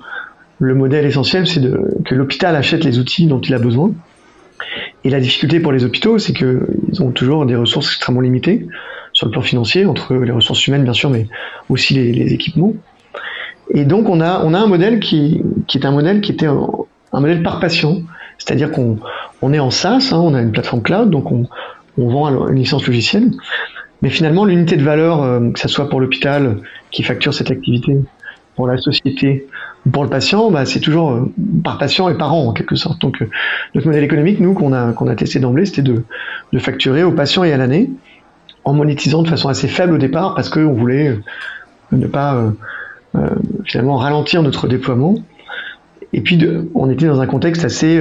le 0.59 0.75
modèle 0.75 1.05
essentiel, 1.05 1.47
c'est 1.47 1.61
que 2.03 2.15
l'hôpital 2.15 2.55
achète 2.55 2.83
les 2.83 2.99
outils 2.99 3.27
dont 3.27 3.39
il 3.39 3.53
a 3.53 3.59
besoin. 3.59 3.93
Et 5.03 5.09
la 5.09 5.19
difficulté 5.19 5.59
pour 5.59 5.71
les 5.71 5.85
hôpitaux, 5.85 6.17
c'est 6.17 6.33
qu'ils 6.33 7.01
ont 7.01 7.11
toujours 7.11 7.45
des 7.45 7.55
ressources 7.55 7.87
extrêmement 7.87 8.21
limitées 8.21 8.67
sur 9.13 9.27
le 9.27 9.31
plan 9.31 9.41
financier, 9.41 9.85
entre 9.85 10.15
les 10.15 10.31
ressources 10.31 10.67
humaines 10.67 10.83
bien 10.83 10.93
sûr, 10.93 11.09
mais 11.09 11.27
aussi 11.69 11.93
les, 11.93 12.33
équipements. 12.33 12.73
Et 13.69 13.85
donc 13.85 14.09
on 14.09 14.19
a, 14.19 14.43
on 14.43 14.53
a 14.53 14.59
un 14.59 14.67
modèle 14.67 14.99
qui, 14.99 15.41
qui 15.67 15.77
est 15.77 15.85
un 15.85 15.91
modèle 15.91 16.21
qui 16.21 16.31
était 16.31 16.47
un 16.47 17.19
modèle 17.19 17.41
par 17.43 17.59
patient, 17.59 18.01
c'est-à-dire 18.37 18.71
qu'on 18.71 18.97
on 19.41 19.53
est 19.53 19.59
en 19.59 19.71
SaaS, 19.71 20.09
hein, 20.11 20.19
on 20.19 20.33
a 20.33 20.41
une 20.41 20.51
plateforme 20.51 20.81
cloud, 20.81 21.09
donc 21.09 21.31
on, 21.31 21.45
on 21.97 22.09
vend 22.09 22.47
une 22.49 22.55
licence 22.55 22.85
logicielle. 22.85 23.31
Mais 24.01 24.09
finalement, 24.09 24.45
l'unité 24.45 24.77
de 24.77 24.83
valeur, 24.83 25.23
euh, 25.23 25.49
que 25.51 25.59
ce 25.59 25.67
soit 25.67 25.89
pour 25.89 25.99
l'hôpital 25.99 26.57
qui 26.91 27.03
facture 27.03 27.33
cette 27.33 27.51
activité, 27.51 27.97
pour 28.55 28.67
la 28.67 28.77
société 28.77 29.47
ou 29.85 29.89
pour 29.89 30.03
le 30.03 30.09
patient, 30.09 30.51
bah, 30.51 30.65
c'est 30.65 30.79
toujours 30.79 31.11
euh, 31.11 31.31
par 31.63 31.77
patient 31.77 32.09
et 32.09 32.15
par 32.15 32.33
an 32.33 32.47
en 32.47 32.53
quelque 32.53 32.75
sorte. 32.75 33.01
Donc 33.01 33.21
euh, 33.21 33.29
notre 33.73 33.87
modèle 33.87 34.03
économique, 34.03 34.39
nous, 34.39 34.53
qu'on 34.53 34.73
a, 34.73 34.89
a 34.89 35.15
testé 35.15 35.39
d'emblée, 35.39 35.65
c'était 35.65 35.81
de, 35.81 36.03
de 36.53 36.59
facturer 36.59 37.03
au 37.03 37.11
patient 37.11 37.43
et 37.43 37.53
à 37.53 37.57
l'année, 37.57 37.89
en 38.63 38.73
monétisant 38.73 39.23
de 39.23 39.29
façon 39.29 39.49
assez 39.49 39.67
faible 39.67 39.93
au 39.93 39.97
départ, 39.97 40.35
parce 40.35 40.49
qu'on 40.49 40.73
voulait 40.73 41.17
ne 41.93 42.05
pas 42.05 42.53
finalement 43.63 43.95
ralentir 43.95 44.43
notre 44.43 44.67
déploiement. 44.67 45.15
Et 46.13 46.21
puis, 46.21 46.39
on 46.73 46.89
était 46.89 47.07
dans 47.07 47.21
un 47.21 47.27
contexte 47.27 47.65
assez 47.65 47.99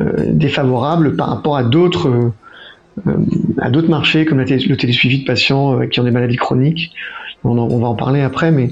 euh, 0.00 0.14
défavorable 0.28 1.14
par 1.14 1.28
rapport 1.28 1.58
à 1.58 1.62
d'autres 1.62 2.32
euh, 3.06 3.12
à 3.58 3.70
d'autres 3.70 3.90
marchés 3.90 4.24
comme 4.24 4.38
le 4.38 4.76
télésuivi 4.76 5.20
de 5.20 5.24
patients 5.26 5.78
euh, 5.78 5.86
qui 5.86 6.00
ont 6.00 6.04
des 6.04 6.10
maladies 6.10 6.36
chroniques. 6.36 6.92
On, 7.44 7.54
va 7.54 7.86
en 7.88 7.94
parler 7.94 8.22
après, 8.22 8.50
mais 8.50 8.70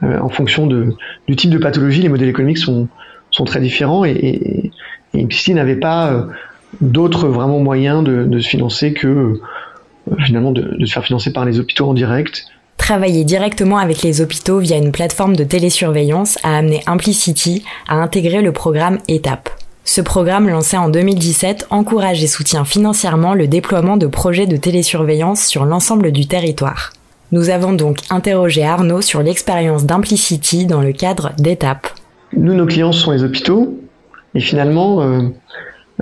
en 0.00 0.30
fonction 0.30 0.66
du 0.66 1.36
type 1.36 1.50
de 1.50 1.58
pathologie, 1.58 2.00
les 2.00 2.08
modèles 2.08 2.30
économiques 2.30 2.56
sont, 2.56 2.88
sont 3.30 3.44
très 3.44 3.60
différents 3.60 4.06
et, 4.06 4.70
et, 5.12 5.52
n'avait 5.52 5.76
pas 5.76 6.26
d'autres 6.80 7.28
vraiment 7.28 7.58
moyens 7.58 8.02
de, 8.02 8.38
se 8.38 8.48
financer 8.48 8.94
que 8.94 9.38
finalement 10.20 10.52
de, 10.52 10.86
se 10.86 10.90
faire 10.90 11.04
financer 11.04 11.30
par 11.30 11.44
les 11.44 11.60
hôpitaux 11.60 11.90
en 11.90 11.92
direct. 11.92 12.46
Travailler 12.86 13.24
directement 13.24 13.78
avec 13.78 14.02
les 14.02 14.20
hôpitaux 14.20 14.60
via 14.60 14.76
une 14.76 14.92
plateforme 14.92 15.34
de 15.34 15.42
télésurveillance 15.42 16.38
a 16.44 16.56
amené 16.56 16.84
Implicity 16.86 17.64
à 17.88 17.96
intégrer 17.96 18.42
le 18.42 18.52
programme 18.52 18.98
ETAP. 19.08 19.48
Ce 19.82 20.00
programme 20.00 20.48
lancé 20.48 20.76
en 20.76 20.88
2017 20.88 21.66
encourage 21.70 22.22
et 22.22 22.28
soutient 22.28 22.64
financièrement 22.64 23.34
le 23.34 23.48
déploiement 23.48 23.96
de 23.96 24.06
projets 24.06 24.46
de 24.46 24.56
télésurveillance 24.56 25.44
sur 25.46 25.64
l'ensemble 25.64 26.12
du 26.12 26.28
territoire. 26.28 26.92
Nous 27.32 27.50
avons 27.50 27.72
donc 27.72 27.98
interrogé 28.08 28.62
Arnaud 28.62 29.00
sur 29.00 29.20
l'expérience 29.20 29.84
d'Implicity 29.84 30.64
dans 30.64 30.80
le 30.80 30.92
cadre 30.92 31.32
d'étapes. 31.38 31.88
Nous, 32.36 32.54
nos 32.54 32.66
clients 32.66 32.92
sont 32.92 33.10
les 33.10 33.24
hôpitaux, 33.24 33.80
et 34.36 34.40
finalement, 34.40 35.02
euh, 35.02 35.22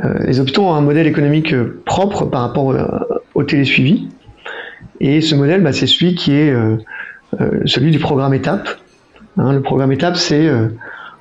euh, 0.04 0.18
les 0.26 0.38
hôpitaux 0.38 0.64
ont 0.64 0.74
un 0.74 0.82
modèle 0.82 1.06
économique 1.06 1.54
euh, 1.54 1.80
propre 1.86 2.26
par 2.26 2.42
rapport 2.42 2.74
au 3.34 3.42
télésuivi. 3.42 4.06
Et 5.00 5.20
ce 5.20 5.34
modèle, 5.34 5.62
bah, 5.62 5.72
c'est 5.72 5.86
celui 5.86 6.14
qui 6.14 6.32
est 6.32 6.50
euh, 6.50 6.76
celui 7.66 7.90
du 7.90 7.98
programme 7.98 8.34
étape. 8.34 8.68
Hein, 9.36 9.52
le 9.52 9.62
programme 9.62 9.92
étape, 9.92 10.16
c'est 10.16 10.48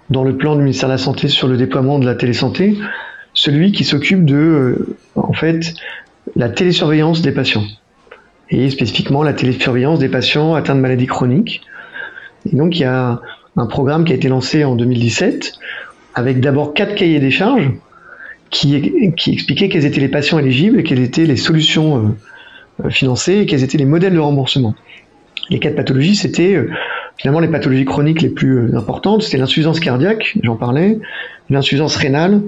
dans 0.10 0.24
le 0.24 0.38
plan 0.38 0.56
du 0.56 0.62
ministère 0.62 0.90
de 0.90 0.94
la 0.94 0.98
Santé 0.98 1.28
sur 1.28 1.48
le 1.48 1.58
déploiement 1.58 2.00
de 2.00 2.06
la 2.06 2.16
télésanté, 2.16 2.78
celui 3.34 3.72
qui 3.72 3.84
s'occupe 3.84 4.26
de, 4.26 4.36
euh, 4.36 4.96
en 5.16 5.34
fait, 5.34 5.74
la 6.36 6.50
télésurveillance 6.50 7.22
des 7.22 7.32
patients. 7.32 7.66
Et 8.50 8.70
spécifiquement 8.70 9.24
la 9.24 9.34
télésurveillance 9.34 10.00
des 10.00 10.10
patients 10.10 10.54
atteints 10.54 10.76
de 10.76 10.80
maladies 10.80 11.08
chroniques. 11.08 11.62
Et 12.46 12.56
donc 12.56 12.78
il 12.78 12.82
y 12.82 12.86
a 12.86 13.22
un 13.56 13.66
programme 13.66 14.06
qui 14.06 14.12
a 14.12 14.16
été 14.16 14.28
lancé 14.28 14.64
en 14.64 14.76
2017 14.76 15.54
avec 16.14 16.40
d'abord 16.40 16.74
quatre 16.74 16.94
cahiers 16.94 17.20
des 17.20 17.32
charges 17.32 17.72
qui, 18.50 19.14
qui 19.18 19.32
expliquaient 19.32 19.70
quels 19.70 19.86
étaient 19.86 20.02
les 20.02 20.10
patients 20.10 20.38
éligibles 20.38 20.80
et 20.80 20.84
quelles 20.84 21.00
étaient 21.00 21.26
les 21.26 21.38
solutions 21.38 22.16
euh, 22.84 22.90
financées 22.90 23.40
et 23.40 23.46
quels 23.46 23.64
étaient 23.64 23.78
les 23.78 23.86
modèles 23.86 24.14
de 24.14 24.20
remboursement. 24.20 24.74
Les 25.50 25.60
quatre 25.60 25.76
pathologies, 25.76 26.16
c'était 26.16 26.56
euh, 26.56 26.72
finalement 27.18 27.40
les 27.40 27.48
pathologies 27.48 27.86
chroniques 27.86 28.22
les 28.22 28.30
plus 28.30 28.58
euh, 28.58 28.78
importantes, 28.78 29.22
c'est 29.22 29.38
l'insuffisance 29.38 29.80
cardiaque, 29.80 30.36
j'en 30.42 30.56
parlais, 30.56 30.98
l'insuffisance 31.52 31.96
rénale, 31.96 32.42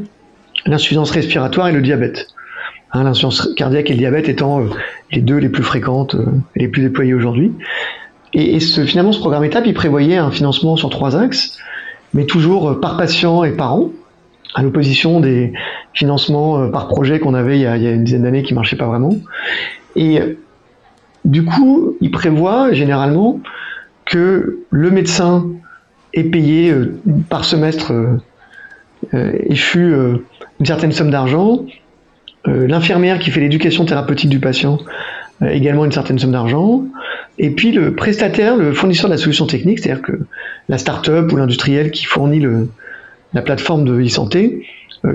l'insuffisance 0.66 1.12
respiratoire 1.12 1.68
et 1.68 1.74
le 1.74 1.82
diabète. 1.82 2.28
Hein, 2.92 3.04
l'insuffisance 3.04 3.54
cardiaque 3.56 3.92
et 3.92 3.94
le 3.94 4.00
diabète 4.00 4.30
étant 4.30 4.64
les 5.12 5.22
deux 5.22 5.38
les 5.38 5.50
plus 5.50 5.64
fréquentes 5.64 6.16
et 6.56 6.62
les 6.62 6.68
plus 6.70 6.82
déployées 6.82 7.14
aujourd'hui. 7.14 7.52
Et, 8.34 8.60
finalement, 8.60 9.12
ce 9.12 9.20
programme 9.20 9.44
étape, 9.44 9.66
il 9.68 9.74
prévoyait 9.74 10.18
un 10.18 10.32
financement 10.32 10.76
sur 10.76 10.90
trois 10.90 11.16
axes, 11.16 11.58
mais 12.14 12.26
toujours 12.26 12.80
par 12.82 12.98
patient 12.98 13.44
et 13.44 13.52
par 13.52 13.76
an, 13.76 13.92
à 14.56 14.64
l'opposition 14.64 15.20
des 15.20 15.54
financements 15.94 16.70
par 16.70 16.88
projet 16.88 17.20
qu'on 17.20 17.34
avait 17.34 17.58
il 17.58 17.62
y, 17.62 17.66
a, 17.66 17.78
il 17.78 17.84
y 17.84 17.88
a, 17.88 17.92
une 17.92 18.04
dizaine 18.04 18.24
d'années 18.24 18.44
qui 18.44 18.54
marchaient 18.54 18.76
pas 18.76 18.88
vraiment. 18.88 19.16
Et 19.96 20.20
du 21.24 21.44
coup, 21.44 21.98
il 22.02 22.12
prévoit 22.12 22.72
généralement 22.74 23.40
que 24.06 24.60
le 24.70 24.92
médecin 24.92 25.48
est 26.14 26.24
payé 26.24 26.72
euh, 26.72 26.96
par 27.30 27.44
semestre 27.44 27.92
euh, 27.92 28.18
euh, 29.14 29.34
échu 29.50 29.94
une 30.60 30.66
certaine 30.66 30.92
somme 30.92 31.12
d'argent, 31.12 31.66
l'infirmière 32.48 33.18
qui 33.18 33.32
fait 33.32 33.40
l'éducation 33.40 33.86
thérapeutique 33.86 34.30
du 34.30 34.40
patient 34.40 34.78
également 35.42 35.84
une 35.84 35.92
certaine 35.92 36.18
somme 36.18 36.32
d'argent, 36.32 36.84
et 37.38 37.50
puis 37.50 37.72
le 37.72 37.94
prestataire, 37.94 38.56
le 38.56 38.72
fournisseur 38.72 39.10
de 39.10 39.16
la 39.16 39.18
solution 39.18 39.48
technique, 39.48 39.80
c'est-à-dire 39.80 40.04
que 40.04 40.20
la 40.70 40.78
start-up 40.78 41.32
ou 41.32 41.36
l'industriel 41.36 41.92
qui 41.92 42.06
fournit 42.06 42.46
la 43.34 43.42
plateforme 43.42 43.84
de 43.84 44.00
e-santé 44.00 44.66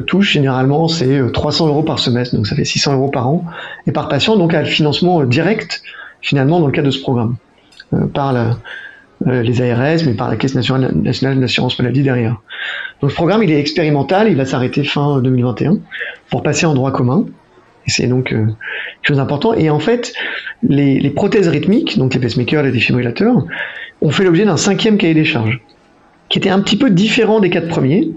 touche 0.07 0.33
généralement 0.33 0.89
c'est 0.89 1.21
300 1.33 1.69
euros 1.69 1.83
par 1.83 1.99
semestre, 1.99 2.37
donc 2.37 2.47
ça 2.47 2.57
fait 2.57 2.65
600 2.65 2.95
euros 2.95 3.09
par 3.09 3.29
an 3.29 3.45
et 3.87 3.93
par 3.93 4.09
patient, 4.09 4.37
donc 4.37 4.55
à 4.55 4.61
le 4.61 4.67
financement 4.67 5.25
direct 5.25 5.83
finalement 6.21 6.61
dans 6.61 6.67
le 6.67 6.73
cadre 6.73 6.87
de 6.87 6.93
ce 6.93 7.01
programme. 7.01 7.37
Euh, 7.93 8.07
par 8.07 8.35
euh, 8.37 9.43
les 9.43 9.61
ARS, 9.61 10.05
mais 10.07 10.15
par 10.15 10.31
la 10.31 10.37
Caisse 10.37 10.55
nationale, 10.55 11.41
d'assurance 11.41 11.79
maladie 11.79 12.03
derrière. 12.03 12.41
Donc 13.01 13.11
ce 13.11 13.17
programme, 13.17 13.43
il 13.43 13.51
est 13.51 13.59
expérimental, 13.59 14.29
il 14.29 14.37
va 14.37 14.47
s'arrêter 14.47 14.85
fin 14.85 15.21
2021 15.21 15.79
pour 16.31 16.43
passer 16.43 16.67
en 16.67 16.75
droit 16.75 16.93
commun. 16.93 17.27
C'est 17.87 18.07
donc 18.07 18.33
euh, 18.33 18.47
chose 19.03 19.17
d'important. 19.17 19.55
Et 19.55 19.69
en 19.71 19.81
fait, 19.81 20.13
les, 20.63 21.01
les, 21.01 21.11
prothèses 21.11 21.49
rythmiques, 21.49 21.99
donc 21.99 22.15
les 22.15 22.21
pacemakers, 22.21 22.63
les 22.63 22.71
défibrillateurs, 22.71 23.45
ont 24.01 24.11
fait 24.11 24.25
l'objet 24.25 24.45
d'un 24.45 24.57
cinquième 24.57 24.97
cahier 24.97 25.15
des 25.15 25.25
charges, 25.25 25.61
qui 26.29 26.39
était 26.39 26.51
un 26.51 26.61
petit 26.61 26.77
peu 26.77 26.91
différent 26.91 27.41
des 27.41 27.51
quatre 27.51 27.69
premiers, 27.69 28.09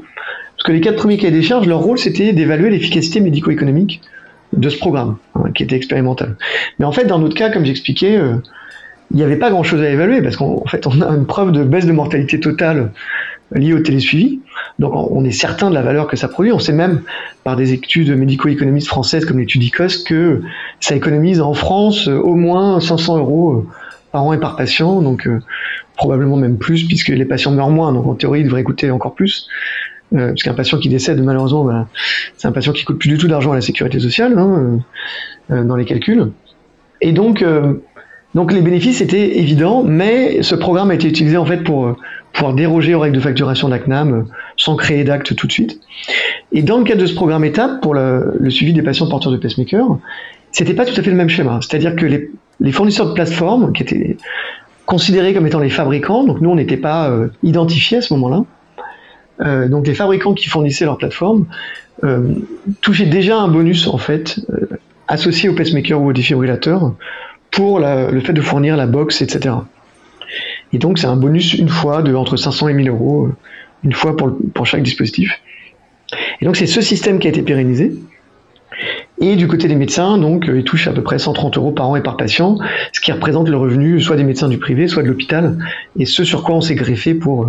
parce 0.63 0.71
que 0.71 0.77
les 0.77 0.81
quatre 0.81 0.95
premiers 0.95 1.17
cahiers 1.17 1.33
des 1.33 1.41
charges, 1.41 1.67
leur 1.67 1.79
rôle, 1.79 1.97
c'était 1.97 2.31
d'évaluer 2.31 2.69
l'efficacité 2.69 3.19
médico-économique 3.19 3.99
de 4.53 4.69
ce 4.69 4.77
programme, 4.77 5.17
hein, 5.35 5.51
qui 5.53 5.61
était 5.61 5.75
expérimental. 5.75 6.37
Mais 6.79 6.85
en 6.85 6.93
fait, 6.93 7.03
dans 7.03 7.19
notre 7.19 7.35
cas, 7.35 7.49
comme 7.49 7.65
j'expliquais, 7.65 8.15
euh, 8.15 8.35
il 9.11 9.17
n'y 9.17 9.23
avait 9.23 9.35
pas 9.35 9.49
grand-chose 9.49 9.81
à 9.81 9.89
évaluer 9.89 10.21
parce 10.21 10.37
qu'en 10.37 10.63
fait, 10.67 10.87
on 10.87 11.01
a 11.01 11.09
une 11.09 11.25
preuve 11.25 11.51
de 11.51 11.65
baisse 11.65 11.85
de 11.85 11.91
mortalité 11.91 12.39
totale 12.39 12.93
liée 13.53 13.73
au 13.73 13.81
télésuivi. 13.81 14.39
Donc, 14.79 14.93
on 14.95 15.25
est 15.25 15.31
certain 15.31 15.69
de 15.69 15.75
la 15.75 15.81
valeur 15.81 16.07
que 16.07 16.15
ça 16.15 16.29
produit. 16.29 16.53
On 16.53 16.59
sait 16.59 16.71
même 16.71 17.01
par 17.43 17.57
des 17.57 17.73
études 17.73 18.17
médico-économistes 18.17 18.87
françaises 18.87 19.25
comme 19.25 19.39
l'étude 19.39 19.63
ICOS 19.63 20.05
que 20.05 20.43
ça 20.79 20.95
économise 20.95 21.41
en 21.41 21.53
France 21.53 22.07
au 22.07 22.35
moins 22.35 22.79
500 22.79 23.17
euros 23.17 23.65
par 24.13 24.23
an 24.23 24.31
et 24.31 24.39
par 24.39 24.55
patient. 24.55 25.01
Donc, 25.01 25.27
euh, 25.27 25.41
probablement 25.97 26.37
même 26.37 26.57
plus 26.57 26.85
puisque 26.87 27.09
les 27.09 27.25
patients 27.25 27.51
meurent 27.51 27.69
moins. 27.69 27.91
Donc, 27.91 28.07
en 28.07 28.15
théorie, 28.15 28.39
il 28.39 28.45
devrait 28.45 28.63
coûter 28.63 28.89
encore 28.91 29.13
plus. 29.13 29.49
Euh, 30.13 30.27
parce 30.29 30.43
qu'un 30.43 30.53
patient 30.53 30.77
qui 30.77 30.89
décède, 30.89 31.21
malheureusement, 31.23 31.65
bah, 31.65 31.87
c'est 32.37 32.47
un 32.47 32.51
patient 32.51 32.71
qui 32.71 32.83
coûte 32.83 32.99
plus 32.99 33.09
du 33.09 33.17
tout 33.17 33.27
d'argent 33.27 33.51
à 33.51 33.55
la 33.55 33.61
sécurité 33.61 33.99
sociale 33.99 34.37
hein, 34.37 34.79
euh, 35.51 35.63
dans 35.63 35.75
les 35.75 35.85
calculs. 35.85 36.31
Et 37.01 37.11
donc, 37.11 37.43
donc 38.35 38.51
les 38.51 38.61
bénéfices 38.61 39.01
étaient 39.01 39.37
évidents, 39.37 39.83
mais 39.83 40.41
ce 40.41 40.55
programme 40.55 40.89
a 40.89 40.95
été 40.95 41.07
utilisé 41.07 41.37
en 41.37 41.45
fait 41.45 41.57
pour 41.57 41.85
euh, 41.85 41.97
pouvoir 42.33 42.53
déroger 42.53 42.95
aux 42.95 42.99
règles 42.99 43.15
de 43.15 43.21
facturation 43.21 43.67
de 43.67 43.73
la 43.73 43.79
CNAM 43.79 44.13
euh, 44.13 44.23
sans 44.57 44.75
créer 44.75 45.03
d'acte 45.03 45.35
tout 45.35 45.45
de 45.45 45.51
suite. 45.51 45.79
Et 46.51 46.63
dans 46.63 46.79
le 46.79 46.83
cadre 46.83 47.01
de 47.01 47.05
ce 47.05 47.13
programme 47.13 47.45
étape 47.45 47.81
pour 47.81 47.93
le, 47.93 48.33
suivi 48.49 48.73
des 48.73 48.81
patients 48.81 49.07
porteurs 49.07 49.31
de 49.31 49.37
pacemaker, 49.37 49.85
c'était 50.51 50.73
pas 50.73 50.85
tout 50.85 50.99
à 50.99 51.03
fait 51.03 51.11
le 51.11 51.15
même 51.15 51.29
schéma. 51.29 51.59
C'est-à-dire 51.61 51.95
que 51.95 52.07
les, 52.07 52.31
les, 52.59 52.71
fournisseurs 52.71 53.07
de 53.07 53.13
plateformes, 53.13 53.71
qui 53.71 53.83
étaient 53.83 54.17
considérés 54.87 55.33
comme 55.35 55.45
étant 55.45 55.59
les 55.59 55.69
fabricants, 55.69 56.23
donc 56.23 56.41
nous 56.41 56.49
on 56.49 56.55
n'était 56.55 56.77
pas 56.77 57.09
euh, 57.09 57.27
identifiés 57.43 57.99
à 57.99 58.01
ce 58.01 58.13
moment-là, 58.15 58.45
euh, 59.41 59.67
donc 59.67 59.87
les 59.87 59.93
fabricants 59.93 60.33
qui 60.33 60.47
fournissaient 60.47 60.85
leur 60.85 60.97
plateforme 60.97 61.45
euh, 62.03 62.33
touchaient 62.81 63.05
déjà 63.05 63.37
un 63.37 63.47
bonus 63.47 63.87
en 63.87 63.97
fait 63.97 64.39
euh, 64.51 64.67
associé 65.07 65.49
au 65.49 65.55
pacemaker 65.55 65.99
ou 66.01 66.09
au 66.09 66.13
défibrillateur 66.13 66.93
pour 67.51 67.79
le 67.79 68.19
fait 68.21 68.33
de 68.33 68.41
fournir 68.41 68.75
la 68.75 68.87
box, 68.87 69.21
etc. 69.21 69.55
Et 70.71 70.79
donc 70.79 70.97
c'est 70.97 71.05
un 71.05 71.15
bonus 71.15 71.53
une 71.53 71.69
fois 71.69 72.01
de 72.01 72.15
entre 72.15 72.35
500 72.35 72.69
et 72.69 72.73
1000 72.73 72.89
euros, 72.89 73.29
une 73.83 73.93
fois 73.93 74.17
pour, 74.17 74.35
pour 74.55 74.65
chaque 74.65 74.81
dispositif. 74.81 75.39
Et 76.41 76.45
donc 76.45 76.55
c'est 76.55 76.65
ce 76.65 76.81
système 76.81 77.19
qui 77.19 77.27
a 77.27 77.29
été 77.29 77.43
pérennisé. 77.43 77.91
Et 79.19 79.35
du 79.35 79.47
côté 79.47 79.67
des 79.67 79.75
médecins, 79.75 80.17
donc, 80.17 80.49
ils 80.53 80.63
touchent 80.63 80.87
à 80.87 80.93
peu 80.93 81.03
près 81.03 81.19
130 81.19 81.57
euros 81.57 81.71
par 81.71 81.89
an 81.89 81.95
et 81.95 82.01
par 82.01 82.17
patient, 82.17 82.57
ce 82.91 82.99
qui 82.99 83.11
représente 83.11 83.47
le 83.47 83.55
revenu 83.55 84.01
soit 84.01 84.15
des 84.15 84.23
médecins 84.23 84.49
du 84.49 84.57
privé, 84.57 84.87
soit 84.87 85.03
de 85.03 85.07
l'hôpital, 85.07 85.59
et 85.97 86.05
ce 86.05 86.23
sur 86.23 86.43
quoi 86.43 86.55
on 86.55 86.61
s'est 86.61 86.73
greffé 86.73 87.13
pour, 87.13 87.47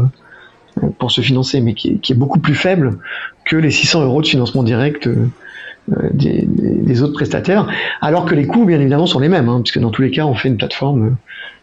pour 0.98 1.10
se 1.10 1.20
financer, 1.20 1.60
mais 1.60 1.74
qui 1.74 2.00
est, 2.08 2.14
beaucoup 2.14 2.38
plus 2.38 2.54
faible 2.54 2.98
que 3.44 3.56
les 3.56 3.70
600 3.70 4.04
euros 4.04 4.22
de 4.22 4.26
financement 4.26 4.62
direct 4.62 5.06
euh, 5.06 6.10
des, 6.12 7.02
autres 7.02 7.12
prestataires, 7.12 7.68
alors 8.00 8.24
que 8.24 8.34
les 8.34 8.46
coûts, 8.46 8.64
bien 8.64 8.80
évidemment, 8.80 9.06
sont 9.06 9.18
les 9.18 9.28
mêmes, 9.28 9.48
hein, 9.48 9.60
puisque 9.62 9.80
dans 9.80 9.90
tous 9.90 10.02
les 10.02 10.10
cas, 10.10 10.24
on 10.24 10.34
fait 10.34 10.48
une 10.48 10.56
plateforme 10.56 11.06
euh, 11.06 11.10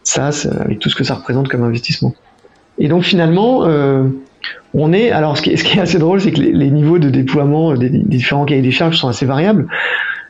SaaS 0.04 0.46
avec 0.60 0.78
tout 0.78 0.88
ce 0.88 0.94
que 0.94 1.04
ça 1.04 1.14
représente 1.14 1.48
comme 1.48 1.64
investissement. 1.64 2.14
Et 2.78 2.88
donc 2.88 3.02
finalement, 3.02 3.64
euh, 3.64 4.04
on 4.74 4.92
est, 4.92 5.10
alors 5.10 5.36
ce 5.36 5.42
qui 5.42 5.50
est, 5.50 5.78
assez 5.78 5.98
drôle, 5.98 6.20
c'est 6.20 6.30
que 6.30 6.40
les, 6.40 6.70
niveaux 6.70 6.98
de 6.98 7.10
déploiement 7.10 7.74
des, 7.74 7.88
différents 7.90 8.44
cahiers 8.44 8.62
des 8.62 8.70
charges 8.70 8.96
sont 8.96 9.08
assez 9.08 9.26
variables. 9.26 9.66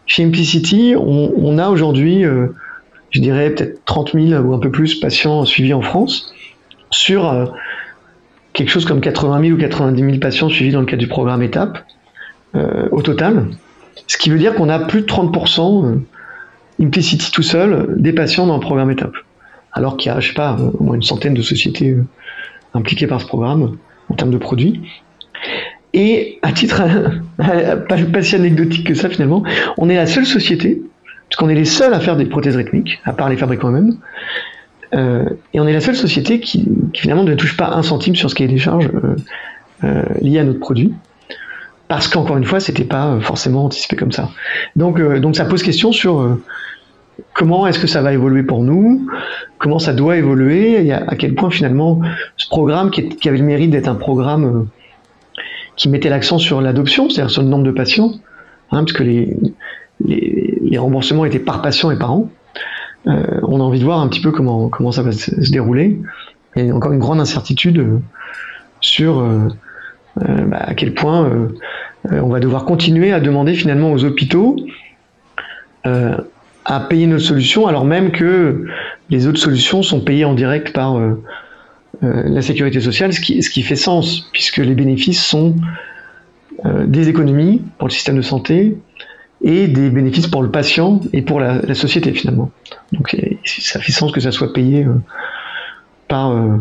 Chez 0.06 0.24
Implicity, 0.24 0.94
on 0.98 1.58
a 1.58 1.68
aujourd'hui, 1.68 2.24
je 3.10 3.20
dirais 3.20 3.50
peut-être 3.50 3.84
30 3.84 4.12
000 4.14 4.42
ou 4.42 4.52
un 4.52 4.58
peu 4.58 4.70
plus 4.70 4.96
patients 4.96 5.44
suivis 5.44 5.72
en 5.72 5.80
France 5.80 6.34
sur 6.90 7.52
quelque 8.52 8.68
chose 8.68 8.84
comme 8.84 9.00
80 9.00 9.40
000 9.42 9.52
ou 9.54 9.58
90 9.58 10.02
000 10.02 10.18
patients 10.18 10.48
suivis 10.48 10.72
dans 10.72 10.80
le 10.80 10.86
cadre 10.86 11.00
du 11.00 11.08
programme 11.08 11.42
étape 11.42 11.84
euh, 12.54 12.88
au 12.90 13.02
total. 13.02 13.46
Ce 14.06 14.18
qui 14.18 14.30
veut 14.30 14.38
dire 14.38 14.54
qu'on 14.54 14.68
a 14.68 14.78
plus 14.78 15.02
de 15.02 15.06
30% 15.06 15.86
euh, 15.86 15.96
Implicity 16.80 17.30
tout 17.30 17.42
seul 17.42 17.94
des 17.98 18.12
patients 18.12 18.46
dans 18.46 18.54
le 18.54 18.60
programme 18.60 18.90
étape. 18.90 19.14
Alors 19.72 19.96
qu'il 19.96 20.10
y 20.10 20.14
a, 20.14 20.20
je 20.20 20.28
sais 20.28 20.34
pas, 20.34 20.56
au 20.78 20.82
moins 20.82 20.96
une 20.96 21.02
centaine 21.02 21.34
de 21.34 21.42
sociétés 21.42 21.90
euh, 21.90 22.04
impliquées 22.74 23.06
par 23.06 23.20
ce 23.20 23.26
programme 23.26 23.76
en 24.08 24.14
termes 24.14 24.30
de 24.30 24.38
produits. 24.38 24.80
Et 25.92 26.38
à 26.42 26.52
titre 26.52 26.82
pas, 27.36 27.96
pas 27.96 28.22
si 28.22 28.34
anecdotique 28.34 28.86
que 28.86 28.94
ça 28.94 29.08
finalement, 29.10 29.44
on 29.76 29.88
est 29.88 29.96
la 29.96 30.06
seule 30.06 30.26
société, 30.26 30.82
parce 31.28 31.36
qu'on 31.36 31.48
est 31.48 31.54
les 31.54 31.66
seuls 31.66 31.94
à 31.94 32.00
faire 32.00 32.16
des 32.16 32.26
prothèses 32.26 32.56
rythmiques, 32.56 33.00
à 33.04 33.12
part 33.12 33.28
les 33.28 33.36
fabricants 33.36 33.68
eux-mêmes, 33.68 33.96
euh, 34.94 35.24
et 35.54 35.60
on 35.60 35.66
est 35.66 35.72
la 35.72 35.80
seule 35.80 35.96
société 35.96 36.40
qui, 36.40 36.68
finalement 36.94 37.24
ne 37.24 37.34
touche 37.34 37.56
pas 37.56 37.70
un 37.70 37.82
centime 37.82 38.14
sur 38.14 38.28
ce 38.28 38.34
qui 38.34 38.42
est 38.42 38.48
des 38.48 38.58
charges 38.58 38.90
euh, 38.92 39.16
euh, 39.84 40.02
liées 40.20 40.38
à 40.38 40.44
notre 40.44 40.60
produit. 40.60 40.92
Parce 41.88 42.08
qu'encore 42.08 42.36
une 42.36 42.44
fois, 42.44 42.60
c'était 42.60 42.84
pas 42.84 43.18
forcément 43.20 43.66
anticipé 43.66 43.96
comme 43.96 44.12
ça. 44.12 44.30
Donc, 44.76 45.00
donc 45.20 45.36
ça 45.36 45.44
pose 45.44 45.62
question 45.62 45.92
sur 45.92 46.38
comment 47.34 47.66
est-ce 47.66 47.78
que 47.78 47.86
ça 47.86 48.00
va 48.00 48.14
évoluer 48.14 48.42
pour 48.42 48.62
nous, 48.62 49.06
comment 49.58 49.78
ça 49.78 49.92
doit 49.92 50.16
évoluer, 50.16 50.86
et 50.86 50.92
à, 50.92 51.14
quel 51.16 51.34
point 51.34 51.50
finalement 51.50 52.00
ce 52.38 52.48
programme 52.48 52.90
qui, 52.90 53.28
avait 53.28 53.36
le 53.36 53.44
mérite 53.44 53.70
d'être 53.70 53.88
un 53.88 53.94
programme 53.94 54.68
qui 55.76 55.90
mettait 55.90 56.08
l'accent 56.08 56.38
sur 56.38 56.62
l'adoption, 56.62 57.10
c'est-à-dire 57.10 57.30
sur 57.30 57.42
le 57.42 57.48
nombre 57.48 57.64
de 57.64 57.72
patients, 57.72 58.12
hein, 58.70 58.84
parce 58.84 58.92
que 58.92 59.02
les, 59.02 60.78
remboursements 60.78 61.26
étaient 61.26 61.38
par 61.38 61.60
patient 61.60 61.90
et 61.90 61.98
par 61.98 62.12
an, 62.12 62.30
euh, 63.06 63.40
on 63.42 63.60
a 63.60 63.62
envie 63.62 63.80
de 63.80 63.84
voir 63.84 64.00
un 64.00 64.08
petit 64.08 64.20
peu 64.20 64.30
comment, 64.30 64.92
ça 64.92 65.02
va 65.02 65.12
se, 65.12 65.50
dérouler. 65.50 65.98
Il 66.56 66.66
y 66.66 66.70
a 66.70 66.74
encore 66.74 66.92
une 66.92 66.98
grande 66.98 67.20
incertitude 67.20 67.78
euh, 67.78 67.98
sur 68.80 69.20
euh, 69.20 69.48
bah, 70.16 70.58
à 70.58 70.74
quel 70.74 70.94
point 70.94 71.48
on 72.10 72.28
va 72.28 72.40
devoir 72.40 72.64
continuer 72.64 73.12
à 73.12 73.20
demander 73.20 73.54
finalement 73.54 73.92
aux 73.92 74.04
hôpitaux 74.04 74.56
à 75.84 76.80
payer 76.80 77.06
notre 77.06 77.24
solution 77.24 77.66
alors 77.66 77.84
même 77.84 78.10
que 78.10 78.66
les 79.08 79.26
autres 79.26 79.38
solutions 79.38 79.82
sont 79.82 80.00
payées 80.00 80.24
en 80.24 80.34
direct 80.34 80.72
par 80.74 81.00
la 82.02 82.42
sécurité 82.42 82.80
sociale, 82.80 83.14
ce 83.14 83.20
qui 83.20 83.62
fait 83.62 83.76
sens, 83.76 84.28
puisque 84.32 84.58
les 84.58 84.74
bénéfices 84.74 85.24
sont 85.24 85.56
des 86.64 87.08
économies 87.08 87.62
pour 87.78 87.88
le 87.88 87.92
système 87.92 88.16
de 88.16 88.22
santé, 88.22 88.76
et 89.42 89.66
des 89.66 89.90
bénéfices 89.90 90.28
pour 90.28 90.42
le 90.42 90.50
patient 90.50 91.00
et 91.12 91.22
pour 91.22 91.40
la, 91.40 91.74
société 91.74 92.12
finalement. 92.12 92.50
Donc 92.92 93.16
ça 93.44 93.80
fait 93.80 93.92
sens 93.92 94.12
que 94.12 94.20
ça 94.20 94.30
soit 94.30 94.52
payé 94.52 94.84
euh, 94.84 94.94
par 96.08 96.30
euh, 96.30 96.58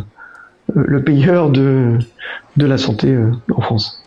le 0.74 1.04
payeur 1.04 1.50
de, 1.50 2.00
de 2.58 2.66
la 2.66 2.78
santé 2.78 3.10
euh, 3.10 3.32
en 3.56 3.62
France. 3.62 4.04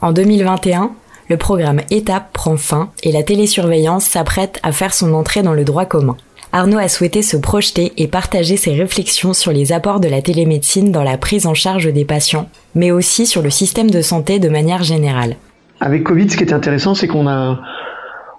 En 0.00 0.12
2021, 0.12 0.92
le 1.28 1.36
programme 1.36 1.80
ETAP 1.90 2.32
prend 2.32 2.56
fin 2.56 2.90
et 3.02 3.10
la 3.10 3.22
télésurveillance 3.22 4.04
s'apprête 4.04 4.60
à 4.62 4.72
faire 4.72 4.94
son 4.94 5.14
entrée 5.14 5.42
dans 5.42 5.54
le 5.54 5.64
droit 5.64 5.86
commun. 5.86 6.16
Arnaud 6.52 6.78
a 6.78 6.86
souhaité 6.86 7.22
se 7.22 7.36
projeter 7.36 7.92
et 7.96 8.06
partager 8.06 8.56
ses 8.56 8.74
réflexions 8.74 9.32
sur 9.32 9.50
les 9.50 9.72
apports 9.72 9.98
de 9.98 10.06
la 10.06 10.22
télémédecine 10.22 10.92
dans 10.92 11.02
la 11.02 11.18
prise 11.18 11.46
en 11.46 11.54
charge 11.54 11.92
des 11.92 12.04
patients, 12.04 12.48
mais 12.76 12.92
aussi 12.92 13.26
sur 13.26 13.42
le 13.42 13.50
système 13.50 13.90
de 13.90 14.02
santé 14.02 14.38
de 14.38 14.48
manière 14.48 14.84
générale. 14.84 15.34
Avec 15.80 16.04
Covid, 16.04 16.30
ce 16.30 16.36
qui 16.36 16.44
est 16.44 16.52
intéressant, 16.52 16.94
c'est 16.94 17.08
qu'on 17.08 17.26
a, 17.26 17.60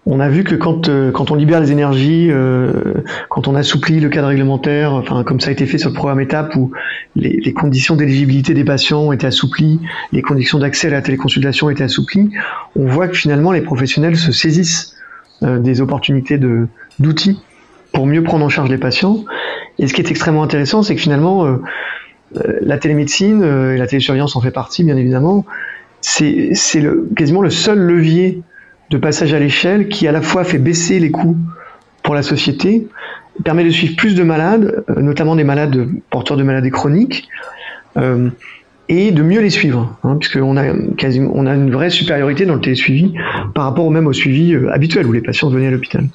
on 0.07 0.19
a 0.19 0.29
vu 0.29 0.43
que 0.43 0.55
quand, 0.55 0.87
euh, 0.87 1.11
on 1.17 1.35
libère 1.35 1.59
les 1.59 1.71
énergies, 1.71 2.27
euh, 2.29 2.93
quand 3.29 3.47
on 3.47 3.55
assouplit 3.55 3.99
le 3.99 4.09
cadre 4.09 4.27
réglementaire, 4.27 4.93
enfin 4.93 5.23
comme 5.23 5.39
ça 5.39 5.49
a 5.49 5.51
été 5.51 5.65
fait 5.65 5.79
sur 5.79 5.89
le 5.89 5.95
programme 5.95 6.19
étape 6.19 6.55
où 6.55 6.71
les, 7.15 7.53
conditions 7.53 7.95
d'éligibilité 7.95 8.53
des 8.53 8.63
patients 8.63 9.11
étaient 9.11 9.25
assouplies, 9.25 9.79
les 10.11 10.21
conditions 10.21 10.59
d'accès 10.59 10.87
à 10.87 10.91
la 10.91 11.01
téléconsultation 11.01 11.71
étaient 11.71 11.83
assouplies, 11.83 12.29
on 12.75 12.85
voit 12.85 13.07
que 13.07 13.17
finalement 13.17 13.51
les 13.51 13.61
professionnels 13.61 14.15
se 14.15 14.31
saisissent 14.31 14.95
euh, 15.41 15.57
des 15.57 15.81
opportunités 15.81 16.37
d'outils 16.99 17.41
pour 17.91 18.05
mieux 18.05 18.21
prendre 18.21 18.45
en 18.45 18.49
charge 18.49 18.69
les 18.69 18.77
patients. 18.77 19.25
Et 19.79 19.87
ce 19.87 19.93
qui 19.93 20.01
est 20.01 20.11
extrêmement 20.11 20.43
intéressant, 20.43 20.83
c'est 20.83 20.95
que 20.95 21.01
finalement 21.01 21.47
la 22.33 22.77
télémédecine 22.77 23.43
et 23.43 23.77
la 23.77 23.87
télésurveillance 23.87 24.35
en 24.35 24.41
fait 24.41 24.51
partie, 24.51 24.83
bien 24.83 24.97
évidemment. 24.97 25.45
C'est 26.01 26.51
quasiment 27.15 27.41
le 27.41 27.49
seul 27.49 27.79
levier 27.79 28.43
de 28.89 28.97
passage 28.97 29.33
à 29.33 29.39
l'échelle 29.39 29.89
qui 29.89 30.07
à 30.07 30.11
la 30.11 30.21
fois 30.21 30.43
fait 30.43 30.57
baisser 30.57 30.99
les 30.99 31.11
coûts 31.11 31.37
pour 32.03 32.15
la 32.15 32.21
société, 32.21 32.87
permet 33.43 33.63
de 33.63 33.69
suivre 33.69 33.95
plus 33.95 34.15
de 34.15 34.23
malades, 34.23 34.83
euh, 34.89 35.01
notamment 35.01 35.35
des 35.35 35.43
malades 35.43 35.87
porteurs 36.09 36.37
de 36.37 36.43
maladies 36.43 36.69
chroniques, 36.69 37.27
euh, 37.97 38.29
et 38.87 39.11
de 39.11 39.23
mieux 39.23 39.41
les 39.41 39.49
suivre, 39.49 39.97
hein, 40.03 40.17
puisqu'on 40.19 40.57
a 40.57 40.63
on 41.33 41.45
a 41.47 41.55
une 41.55 41.71
vraie 41.71 41.89
supériorité 41.89 42.45
dans 42.45 42.53
le 42.53 42.61
télésuivi 42.61 43.13
par 43.55 43.63
rapport 43.63 43.89
même 43.89 44.05
au 44.05 44.13
suivi 44.13 44.53
euh, 44.53 44.71
habituel 44.71 45.07
où 45.07 45.11
les 45.11 45.21
patients 45.21 45.49
venaient 45.49 45.67
à 45.67 45.71
l'hôpital. 45.71 46.07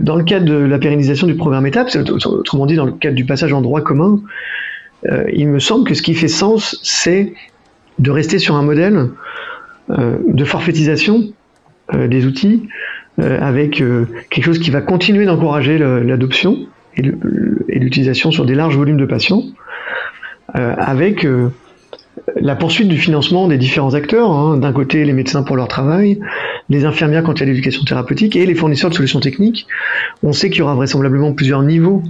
dans 0.00 0.16
le 0.16 0.24
cadre 0.24 0.46
de 0.46 0.54
la 0.54 0.78
pérennisation 0.78 1.26
du 1.26 1.34
programme 1.34 1.66
étape, 1.66 1.88
autrement 2.24 2.64
dit 2.64 2.76
dans 2.76 2.86
le 2.86 2.92
cadre 2.92 3.16
du 3.16 3.26
passage 3.26 3.52
en 3.52 3.60
droit 3.60 3.82
commun, 3.82 4.20
il 5.30 5.48
me 5.48 5.58
semble 5.58 5.86
que 5.86 5.92
ce 5.92 6.00
qui 6.00 6.14
fait 6.14 6.28
sens, 6.28 6.80
c'est 6.82 7.34
de 7.98 8.10
rester 8.10 8.38
sur 8.38 8.54
un 8.54 8.62
modèle 8.62 9.10
de 9.90 10.44
forfaitisation 10.44 11.34
des 11.92 12.26
outils 12.26 12.68
euh, 13.20 13.38
avec 13.40 13.80
euh, 13.80 14.06
quelque 14.28 14.44
chose 14.44 14.58
qui 14.58 14.70
va 14.70 14.80
continuer 14.80 15.24
d'encourager 15.24 15.78
l'adoption 15.78 16.66
et 16.96 17.78
l'utilisation 17.78 18.32
sur 18.32 18.44
des 18.44 18.56
larges 18.56 18.76
volumes 18.76 18.96
de 18.96 19.06
patients, 19.06 19.42
avec 20.52 21.26
la 22.36 22.54
poursuite 22.54 22.86
du 22.86 22.98
financement 22.98 23.48
des 23.48 23.58
différents 23.58 23.94
acteurs, 23.94 24.30
hein. 24.30 24.56
d'un 24.56 24.72
côté 24.72 25.04
les 25.04 25.12
médecins 25.12 25.42
pour 25.42 25.56
leur 25.56 25.66
travail, 25.66 26.20
les 26.68 26.84
infirmières 26.84 27.24
quand 27.24 27.34
il 27.34 27.40
y 27.40 27.42
a 27.42 27.46
l'éducation 27.46 27.82
thérapeutique 27.82 28.36
et 28.36 28.46
les 28.46 28.54
fournisseurs 28.54 28.90
de 28.90 28.94
solutions 28.94 29.18
techniques. 29.18 29.66
On 30.22 30.32
sait 30.32 30.50
qu'il 30.50 30.60
y 30.60 30.62
aura 30.62 30.76
vraisemblablement 30.76 31.32
plusieurs 31.32 31.62
niveaux 31.62 32.02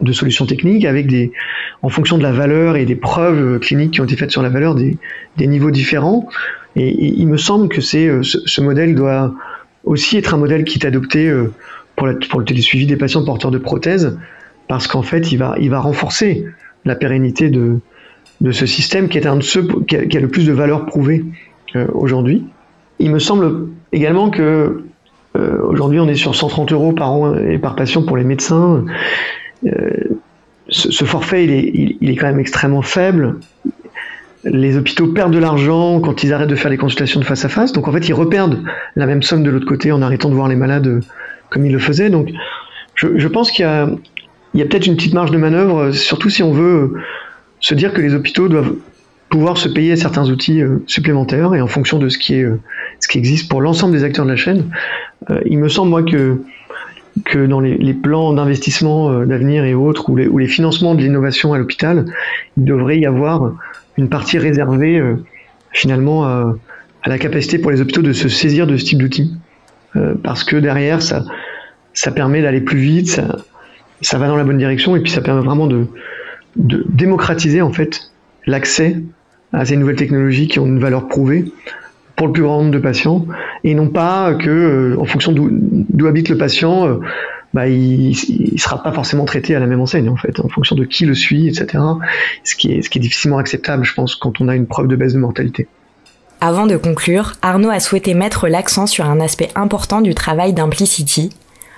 de 0.00 0.12
solutions 0.12 0.46
techniques 0.46 0.84
avec 0.84 1.06
des, 1.06 1.32
en 1.82 1.88
fonction 1.88 2.18
de 2.18 2.22
la 2.22 2.32
valeur 2.32 2.76
et 2.76 2.84
des 2.84 2.96
preuves 2.96 3.58
cliniques 3.58 3.92
qui 3.92 4.00
ont 4.00 4.04
été 4.04 4.16
faites 4.16 4.30
sur 4.30 4.42
la 4.42 4.48
valeur, 4.48 4.74
des, 4.74 4.96
des 5.36 5.46
niveaux 5.46 5.70
différents. 5.70 6.28
Et, 6.76 7.20
il 7.20 7.26
me 7.26 7.36
semble 7.36 7.68
que 7.68 7.80
c'est 7.80 8.06
euh, 8.06 8.22
ce, 8.22 8.60
modèle 8.60 8.94
doit 8.94 9.34
aussi 9.84 10.16
être 10.16 10.34
un 10.34 10.38
modèle 10.38 10.64
qui 10.64 10.78
est 10.78 10.86
adopté 10.86 11.28
euh, 11.28 11.52
pour, 11.96 12.06
la, 12.06 12.14
pour 12.28 12.40
le 12.40 12.44
télésuivi 12.44 12.86
des 12.86 12.96
patients 12.96 13.24
porteurs 13.24 13.50
de 13.50 13.58
prothèses, 13.58 14.18
parce 14.68 14.86
qu'en 14.86 15.02
fait, 15.02 15.32
il 15.32 15.36
va, 15.36 15.56
il 15.60 15.70
va 15.70 15.80
renforcer 15.80 16.44
la 16.84 16.94
pérennité 16.94 17.50
de, 17.50 17.80
de 18.40 18.52
ce 18.52 18.66
système 18.66 19.08
qui 19.08 19.18
est 19.18 19.26
un 19.26 19.36
de 19.36 19.42
ceux 19.42 19.66
qui 19.86 19.96
a, 19.96 20.20
le 20.20 20.28
plus 20.28 20.46
de 20.46 20.52
valeur 20.52 20.86
prouvée 20.86 21.24
euh, 21.76 21.86
aujourd'hui. 21.92 22.44
Il 22.98 23.10
me 23.10 23.18
semble 23.18 23.68
également 23.92 24.30
que 24.30 24.84
aujourd'hui 25.34 26.00
on 26.00 26.08
est 26.08 26.16
sur 26.16 26.34
130 26.34 26.72
euros 26.72 26.92
par 26.92 27.12
an 27.12 27.36
et 27.36 27.56
par 27.58 27.76
patient 27.76 28.02
pour 28.02 28.16
les 28.16 28.24
médecins. 28.24 28.84
Ce, 30.68 31.04
forfait 31.04 31.44
il 31.44 32.08
est, 32.08 32.16
quand 32.16 32.26
même 32.26 32.40
extrêmement 32.40 32.82
faible 32.82 33.36
les 34.44 34.76
hôpitaux 34.76 35.08
perdent 35.08 35.32
de 35.32 35.38
l'argent 35.38 36.00
quand 36.00 36.22
ils 36.22 36.32
arrêtent 36.32 36.48
de 36.48 36.54
faire 36.54 36.70
les 36.70 36.78
consultations 36.78 37.20
de 37.20 37.24
face 37.24 37.44
à 37.44 37.48
face. 37.48 37.72
Donc 37.72 37.88
en 37.88 37.92
fait, 37.92 38.08
ils 38.08 38.14
reperdent 38.14 38.62
la 38.96 39.06
même 39.06 39.22
somme 39.22 39.42
de 39.42 39.50
l'autre 39.50 39.66
côté 39.66 39.92
en 39.92 40.00
arrêtant 40.02 40.30
de 40.30 40.34
voir 40.34 40.48
les 40.48 40.56
malades 40.56 41.02
comme 41.50 41.66
ils 41.66 41.72
le 41.72 41.78
faisaient. 41.78 42.10
Donc 42.10 42.30
je, 42.94 43.28
pense 43.28 43.50
qu'il 43.50 43.64
y 43.64 44.62
a, 44.62 44.64
peut-être 44.64 44.86
une 44.86 44.96
petite 44.96 45.14
marge 45.14 45.30
de 45.30 45.38
manœuvre, 45.38 45.90
surtout 45.92 46.30
si 46.30 46.42
on 46.42 46.52
veut 46.52 46.94
se 47.60 47.74
dire 47.74 47.92
que 47.92 48.00
les 48.00 48.14
hôpitaux 48.14 48.48
doivent 48.48 48.74
pouvoir 49.28 49.56
se 49.56 49.68
payer 49.68 49.94
certains 49.96 50.28
outils 50.28 50.60
euh, 50.60 50.82
supplémentaires 50.86 51.54
et 51.54 51.60
en 51.60 51.68
fonction 51.68 51.98
de 51.98 52.08
ce 52.08 52.18
qui 52.18 52.42
euh, 52.42 52.56
existe 53.14 53.48
pour 53.48 53.60
l'ensemble 53.60 53.92
des 53.92 54.02
acteurs 54.02 54.24
de 54.24 54.30
la 54.30 54.36
chaîne. 54.36 54.64
Euh, 55.30 55.40
il 55.46 55.58
me 55.58 55.68
semble 55.68 55.90
moi 55.90 56.02
que 56.02 56.42
que 57.24 57.46
dans 57.46 57.60
les, 57.60 57.94
plans 57.94 58.32
d'investissement 58.32 59.24
d'avenir 59.24 59.64
et 59.64 59.74
autres 59.74 60.10
ou 60.10 60.16
les, 60.16 60.46
financements 60.46 60.94
de 60.94 61.02
l'innovation 61.02 61.52
à 61.52 61.58
l'hôpital, 61.58 62.04
il 62.56 62.64
devrait 62.64 62.98
y 62.98 63.06
avoir 63.06 63.52
une 63.96 64.08
partie 64.08 64.38
réservée 64.38 65.02
finalement 65.72 66.24
à, 66.24 66.54
la 67.06 67.18
capacité 67.18 67.58
pour 67.58 67.70
les 67.70 67.80
hôpitaux 67.80 68.02
de 68.02 68.12
se 68.12 68.28
saisir 68.28 68.66
de 68.66 68.76
ce 68.76 68.84
type 68.84 68.98
d'outils. 68.98 69.34
Parce 70.22 70.44
que 70.44 70.56
derrière 70.56 71.02
ça 71.02 71.24
ça 71.94 72.10
permet 72.10 72.42
d'aller 72.42 72.60
plus 72.60 72.78
vite, 72.78 73.08
ça, 73.08 73.36
ça 74.00 74.18
va 74.18 74.28
dans 74.28 74.36
la 74.36 74.44
bonne 74.44 74.58
direction 74.58 74.96
et 74.96 75.00
puis 75.00 75.10
ça 75.10 75.20
permet 75.20 75.42
vraiment 75.42 75.66
de, 75.66 75.86
de 76.56 76.84
démocratiser 76.88 77.62
en 77.62 77.72
fait 77.72 78.10
l'accès 78.46 78.96
à 79.52 79.64
ces 79.64 79.76
nouvelles 79.76 79.96
technologies 79.96 80.48
qui 80.48 80.58
ont 80.58 80.66
une 80.66 80.78
valeur 80.78 81.08
prouvée 81.08 81.44
pour 82.20 82.26
le 82.26 82.34
plus 82.34 82.42
grand 82.42 82.58
nombre 82.58 82.70
de 82.70 82.78
patients 82.78 83.24
et 83.64 83.72
non 83.72 83.88
pas 83.88 84.34
que 84.34 84.50
euh, 84.50 85.00
en 85.00 85.06
fonction 85.06 85.32
d'où 85.32 86.06
habite 86.06 86.28
le 86.28 86.36
patient 86.36 86.86
euh, 86.86 87.00
bah, 87.54 87.66
il 87.66 88.14
sera 88.60 88.82
pas 88.82 88.92
forcément 88.92 89.24
traité 89.24 89.54
à 89.54 89.58
la 89.58 89.66
même 89.66 89.80
enseigne 89.80 90.10
en 90.10 90.16
fait 90.16 90.38
en 90.38 90.48
fonction 90.48 90.76
de 90.76 90.84
qui 90.84 91.06
le 91.06 91.14
suit 91.14 91.48
etc 91.48 91.82
ce 92.44 92.54
qui 92.54 92.72
est 92.72 92.82
ce 92.82 92.90
qui 92.90 92.98
est 92.98 93.00
difficilement 93.00 93.38
acceptable 93.38 93.86
je 93.86 93.94
pense 93.94 94.16
quand 94.16 94.38
on 94.42 94.48
a 94.48 94.54
une 94.54 94.66
preuve 94.66 94.86
de 94.86 94.96
baisse 94.96 95.14
de 95.14 95.18
mortalité 95.18 95.66
avant 96.42 96.66
de 96.66 96.78
conclure, 96.78 97.34
Arnaud 97.42 97.68
a 97.68 97.80
souhaité 97.80 98.14
mettre 98.14 98.48
l'accent 98.48 98.86
sur 98.86 99.04
un 99.04 99.20
aspect 99.20 99.50
important 99.54 100.00
du 100.00 100.14
travail 100.14 100.54
d'Implicity, 100.54 101.28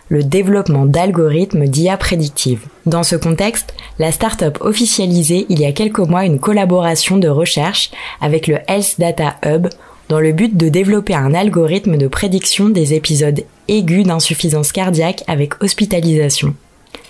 le 0.09 0.22
développement 0.22 0.87
d'algorithmes 0.87 1.66
d'IA 1.66 1.96
prédictive. 1.96 2.66
Dans 2.87 3.02
ce 3.02 3.16
contexte, 3.16 3.74
la 3.98 4.12
startup 4.12 4.59
officialisait 4.61 5.46
il 5.48 5.61
y 5.61 5.66
a 5.66 5.72
quelques 5.72 5.98
mois 5.98 6.24
une 6.24 6.38
collaboration 6.38 7.16
de 7.16 7.26
recherche 7.26 7.90
avec 8.20 8.46
le 8.46 8.59
Health 8.68 9.00
Data 9.00 9.35
Hub 9.44 9.66
dans 10.09 10.21
le 10.21 10.33
but 10.33 10.57
de 10.57 10.69
développer 10.69 11.15
un 11.15 11.35
algorithme 11.35 11.97
de 11.97 12.07
prédiction 12.07 12.69
des 12.69 12.95
épisodes 12.95 13.43
aigus 13.69 14.07
d'insuffisance 14.07 14.73
cardiaque 14.73 15.23
avec 15.27 15.62
hospitalisation. 15.62 16.55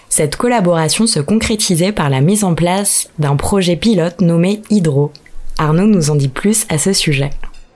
Cette 0.08 0.36
collaboration 0.36 1.06
se 1.06 1.20
concrétisait 1.20 1.92
par 1.92 2.10
la 2.10 2.20
mise 2.20 2.44
en 2.44 2.54
place 2.54 3.10
d'un 3.18 3.36
projet 3.36 3.76
pilote 3.76 4.20
nommé 4.20 4.60
Hydro. 4.70 5.10
Arnaud 5.58 5.86
nous 5.86 6.10
en 6.10 6.16
dit 6.16 6.28
plus 6.28 6.66
à 6.68 6.78
ce 6.78 6.92
sujet. 6.92 7.30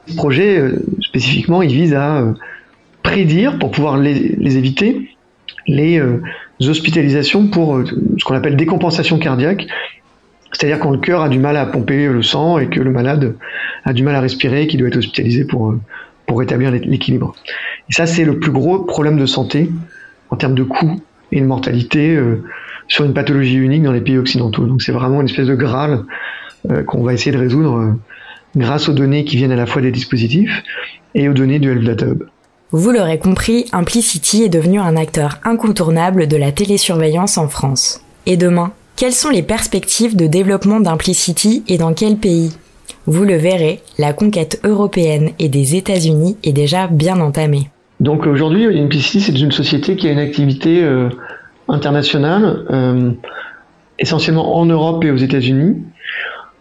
Ce 0.07 0.15
projet, 0.15 0.59
euh, 0.59 0.85
spécifiquement, 1.01 1.63
il 1.63 1.73
vise 1.73 1.95
à 1.95 2.19
euh, 2.19 2.33
prédire, 3.03 3.59
pour 3.59 3.71
pouvoir 3.71 3.97
les 3.97 4.57
éviter, 4.57 5.09
les 5.67 5.99
euh, 5.99 6.23
hospitalisations 6.61 7.49
pour 7.49 7.83
ce 8.19 8.25
qu'on 8.25 8.35
appelle 8.35 8.57
décompensation 8.57 9.19
cardiaque, 9.19 9.67
c'est-à-dire 10.53 10.79
quand 10.79 10.91
le 10.91 10.99
cœur 10.99 11.23
a 11.23 11.29
du 11.29 11.39
mal 11.39 11.57
à 11.57 11.67
pomper 11.67 12.07
le 12.07 12.23
sang 12.23 12.59
et 12.59 12.69
que 12.69 12.81
le 12.81 12.91
malade 12.91 13.37
a 13.85 13.93
du 13.93 14.03
mal 14.03 14.15
à 14.15 14.21
respirer 14.21 14.63
et 14.63 14.67
qu'il 14.67 14.81
doit 14.81 14.89
être 14.89 14.97
hospitalisé 14.97 15.45
pour, 15.45 15.71
euh, 15.71 15.81
pour 16.27 16.39
rétablir 16.39 16.71
l'équilibre. 16.71 17.35
Et 17.89 17.93
ça, 17.93 18.07
c'est 18.07 18.25
le 18.25 18.39
plus 18.39 18.53
gros 18.53 18.81
problème 18.81 19.19
de 19.19 19.27
santé 19.27 19.71
en 20.31 20.37
termes 20.37 20.55
de 20.55 20.65
coûts 20.65 21.01
et 21.33 21.41
de 21.41 21.47
mortalité 21.47 22.19
sur 22.89 23.05
une 23.05 23.15
pathologie 23.15 23.57
unique 23.57 23.83
dans 23.83 23.93
les 23.93 24.01
pays 24.01 24.19
occidentaux. 24.19 24.67
Donc 24.67 24.83
c'est 24.83 24.93
vraiment 24.93 25.21
une 25.21 25.29
espèce 25.29 25.47
de 25.47 25.55
graal 25.55 26.05
qu'on 26.87 27.03
va 27.03 27.13
essayer 27.13 27.33
de 27.33 27.39
résoudre 27.39 27.97
grâce 28.57 28.89
aux 28.89 28.93
données 28.93 29.25
qui 29.25 29.37
viennent 29.37 29.53
à 29.53 29.57
la 29.57 29.67
fois 29.67 29.83
des 29.83 29.93
dispositifs 29.93 30.63
et 31.15 31.29
aux 31.29 31.33
données 31.33 31.59
du 31.59 31.71
Health 31.71 31.85
Data 31.85 32.07
Hub. 32.07 32.25
Vous 32.73 32.91
l'aurez 32.91 33.19
compris, 33.19 33.67
Implicity 33.73 34.43
est 34.43 34.49
devenu 34.49 34.81
un 34.81 34.97
acteur 34.97 35.39
incontournable 35.45 36.27
de 36.27 36.37
la 36.37 36.51
télésurveillance 36.51 37.39
en 37.39 37.49
France. 37.49 38.01
Et 38.27 38.37
demain, 38.37 38.73
quelles 38.97 39.13
sont 39.13 39.29
les 39.29 39.43
perspectives 39.43 40.17
de 40.17 40.27
développement 40.27 40.81
d'Implicity 40.81 41.63
et 41.69 41.77
dans 41.77 41.93
quel 41.93 42.17
pays? 42.17 42.57
Vous 43.07 43.25
le 43.25 43.37
verrez, 43.37 43.83
la 43.99 44.13
conquête 44.13 44.61
européenne 44.65 45.31
et 45.39 45.49
des 45.49 45.77
États-Unis 45.77 46.37
est 46.43 46.53
déjà 46.53 46.87
bien 46.87 47.21
entamée. 47.21 47.71
Donc 48.01 48.27
aujourd'hui, 48.27 48.67
Implicity, 48.79 49.21
c'est 49.21 49.39
une 49.39 49.53
société 49.53 49.97
qui 49.97 50.09
a 50.09 50.13
une 50.13 50.19
activité 50.19 50.83
euh, 50.83 51.09
internationale, 51.69 52.65
euh, 52.71 53.13
essentiellement 53.99 54.57
en 54.57 54.67
Europe 54.67 55.05
et 55.05 55.11
aux 55.11 55.17
États-Unis. 55.17 55.77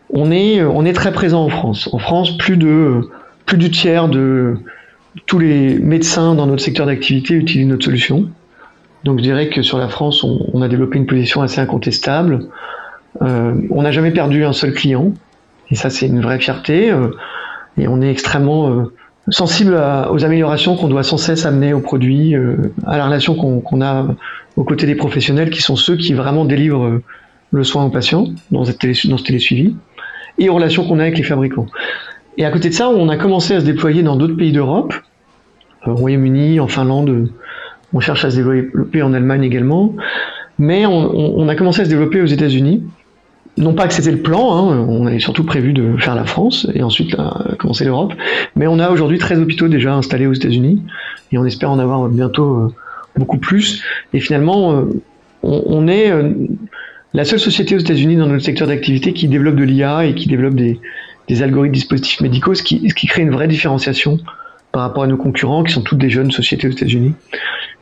On 0.09 0.31
est, 0.31 0.61
on 0.61 0.85
est 0.85 0.93
très 0.93 1.11
présent 1.11 1.43
en 1.43 1.49
France. 1.49 1.89
En 1.91 1.99
France, 1.99 2.37
plus 2.37 2.57
de 2.57 3.01
plus 3.45 3.57
du 3.57 3.69
tiers 3.69 4.07
de 4.07 4.57
tous 5.27 5.39
les 5.39 5.77
médecins 5.77 6.35
dans 6.35 6.47
notre 6.47 6.63
secteur 6.63 6.85
d'activité 6.85 7.35
utilisent 7.35 7.67
notre 7.67 7.85
solution. 7.85 8.29
Donc 9.05 9.19
je 9.19 9.23
dirais 9.23 9.49
que 9.49 9.61
sur 9.61 9.77
la 9.77 9.87
France, 9.87 10.23
on, 10.23 10.61
a 10.63 10.67
développé 10.67 10.97
une 10.97 11.05
position 11.05 11.43
assez 11.43 11.61
incontestable. 11.61 12.47
Euh, 13.21 13.53
on 13.69 13.83
n'a 13.83 13.91
jamais 13.91 14.09
perdu 14.09 14.43
un 14.43 14.51
seul 14.51 14.73
client, 14.73 15.11
et 15.69 15.75
ça 15.75 15.91
c'est 15.91 16.07
une 16.07 16.21
vraie 16.21 16.39
fierté. 16.39 16.91
Euh, 16.91 17.11
et 17.77 17.87
on 17.87 18.01
est 18.01 18.09
extrêmement 18.09 18.71
euh, 18.71 18.93
sensible 19.29 19.79
aux 20.09 20.25
améliorations 20.25 20.75
qu'on 20.75 20.87
doit 20.87 21.03
sans 21.03 21.17
cesse 21.17 21.45
amener 21.45 21.71
aux 21.71 21.81
produits, 21.81 22.35
à 22.87 22.97
la 22.97 23.05
relation 23.05 23.35
qu'on 23.35 23.81
a 23.81 24.07
aux 24.55 24.63
côtés 24.63 24.87
des 24.87 24.95
professionnels 24.95 25.51
qui 25.51 25.61
sont 25.61 25.75
ceux 25.75 25.97
qui 25.97 26.13
vraiment 26.13 26.45
délivrent 26.45 27.01
le 27.51 27.63
soin 27.63 27.83
aux 27.85 27.89
patients 27.89 28.27
dans, 28.49 28.63
dans 28.63 29.17
ce 29.17 29.23
télésuivi, 29.23 29.75
et 30.39 30.49
aux 30.49 30.55
relations 30.55 30.87
qu'on 30.87 30.97
a 30.97 31.03
avec 31.03 31.17
les 31.17 31.23
fabricants. 31.23 31.67
Et 32.37 32.45
à 32.45 32.51
côté 32.51 32.69
de 32.69 32.73
ça, 32.73 32.89
on 32.89 33.09
a 33.09 33.17
commencé 33.17 33.53
à 33.53 33.59
se 33.59 33.65
déployer 33.65 34.01
dans 34.01 34.15
d'autres 34.15 34.37
pays 34.37 34.51
d'Europe, 34.51 34.95
au 35.85 35.95
Royaume-Uni, 35.95 36.59
en 36.59 36.67
Finlande, 36.67 37.29
on 37.93 37.99
cherche 37.99 38.25
à 38.25 38.31
se 38.31 38.37
développer 38.37 39.01
en 39.01 39.13
Allemagne 39.13 39.43
également, 39.43 39.93
mais 40.57 40.85
on, 40.85 41.47
a 41.47 41.55
commencé 41.55 41.81
à 41.81 41.85
se 41.85 41.89
développer 41.89 42.21
aux 42.21 42.27
États-Unis. 42.27 42.83
Non 43.57 43.73
pas 43.73 43.87
que 43.87 43.93
c'était 43.93 44.11
le 44.11 44.21
plan, 44.21 44.57
hein, 44.57 44.85
on 44.89 45.05
avait 45.05 45.19
surtout 45.19 45.45
prévu 45.45 45.71
de 45.71 45.95
faire 45.97 46.15
la 46.15 46.25
France 46.25 46.67
et 46.73 46.83
ensuite 46.83 47.15
commencer 47.57 47.85
l'Europe, 47.85 48.13
mais 48.55 48.67
on 48.67 48.79
a 48.79 48.89
aujourd'hui 48.89 49.17
13 49.17 49.39
hôpitaux 49.39 49.69
déjà 49.69 49.93
installés 49.93 50.27
aux 50.27 50.33
États-Unis 50.33 50.81
et 51.31 51.37
on 51.37 51.45
espère 51.45 51.71
en 51.71 51.79
avoir 51.79 52.07
bientôt 52.09 52.55
euh, 52.55 52.73
beaucoup 53.17 53.37
plus. 53.37 53.83
Et 54.13 54.19
finalement, 54.19 54.73
euh, 54.73 54.85
on, 55.43 55.87
est 55.87 56.11
euh, 56.11 56.31
la 57.13 57.25
seule 57.25 57.39
société 57.39 57.75
aux 57.75 57.79
États-Unis 57.79 58.15
dans 58.15 58.27
notre 58.27 58.43
secteur 58.43 58.67
d'activité 58.67 59.13
qui 59.13 59.27
développe 59.27 59.55
de 59.55 59.63
l'IA 59.63 60.05
et 60.05 60.15
qui 60.15 60.27
développe 60.27 60.55
des, 60.55 60.79
algorithmes 61.41 61.73
dispositifs 61.73 62.21
médicaux, 62.21 62.53
qui, 62.53 62.89
ce 62.89 62.93
qui 62.93 63.07
crée 63.07 63.23
une 63.23 63.31
vraie 63.31 63.47
différenciation 63.47 64.19
par 64.71 64.81
rapport 64.83 65.03
à 65.03 65.07
nos 65.07 65.17
concurrents 65.17 65.63
qui 65.63 65.73
sont 65.73 65.81
toutes 65.81 65.99
des 65.99 66.09
jeunes 66.09 66.31
sociétés 66.31 66.67
aux 66.67 66.71
États-Unis. 66.71 67.13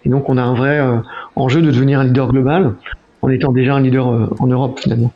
Et 0.06 0.10
donc 0.10 0.30
on 0.30 0.38
a 0.38 0.42
un 0.42 0.54
vrai 0.54 0.80
euh, 0.80 0.98
enjeu 1.36 1.62
de 1.62 1.72
devenir 1.72 2.00
un 2.00 2.04
leader 2.04 2.30
global 2.30 2.74
en 3.22 3.30
étant 3.30 3.52
déjà 3.52 3.76
un 3.76 3.82
leader 3.82 4.10
euh, 4.10 4.30
en 4.40 4.48
Europe 4.48 4.80
finalement. 4.80 5.12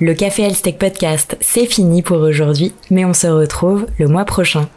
Le 0.00 0.14
Café 0.14 0.42
Health 0.44 0.78
Podcast, 0.78 1.36
c'est 1.40 1.66
fini 1.66 2.02
pour 2.02 2.18
aujourd'hui, 2.18 2.72
mais 2.90 3.04
on 3.04 3.14
se 3.14 3.26
retrouve 3.26 3.86
le 3.98 4.06
mois 4.06 4.24
prochain. 4.24 4.68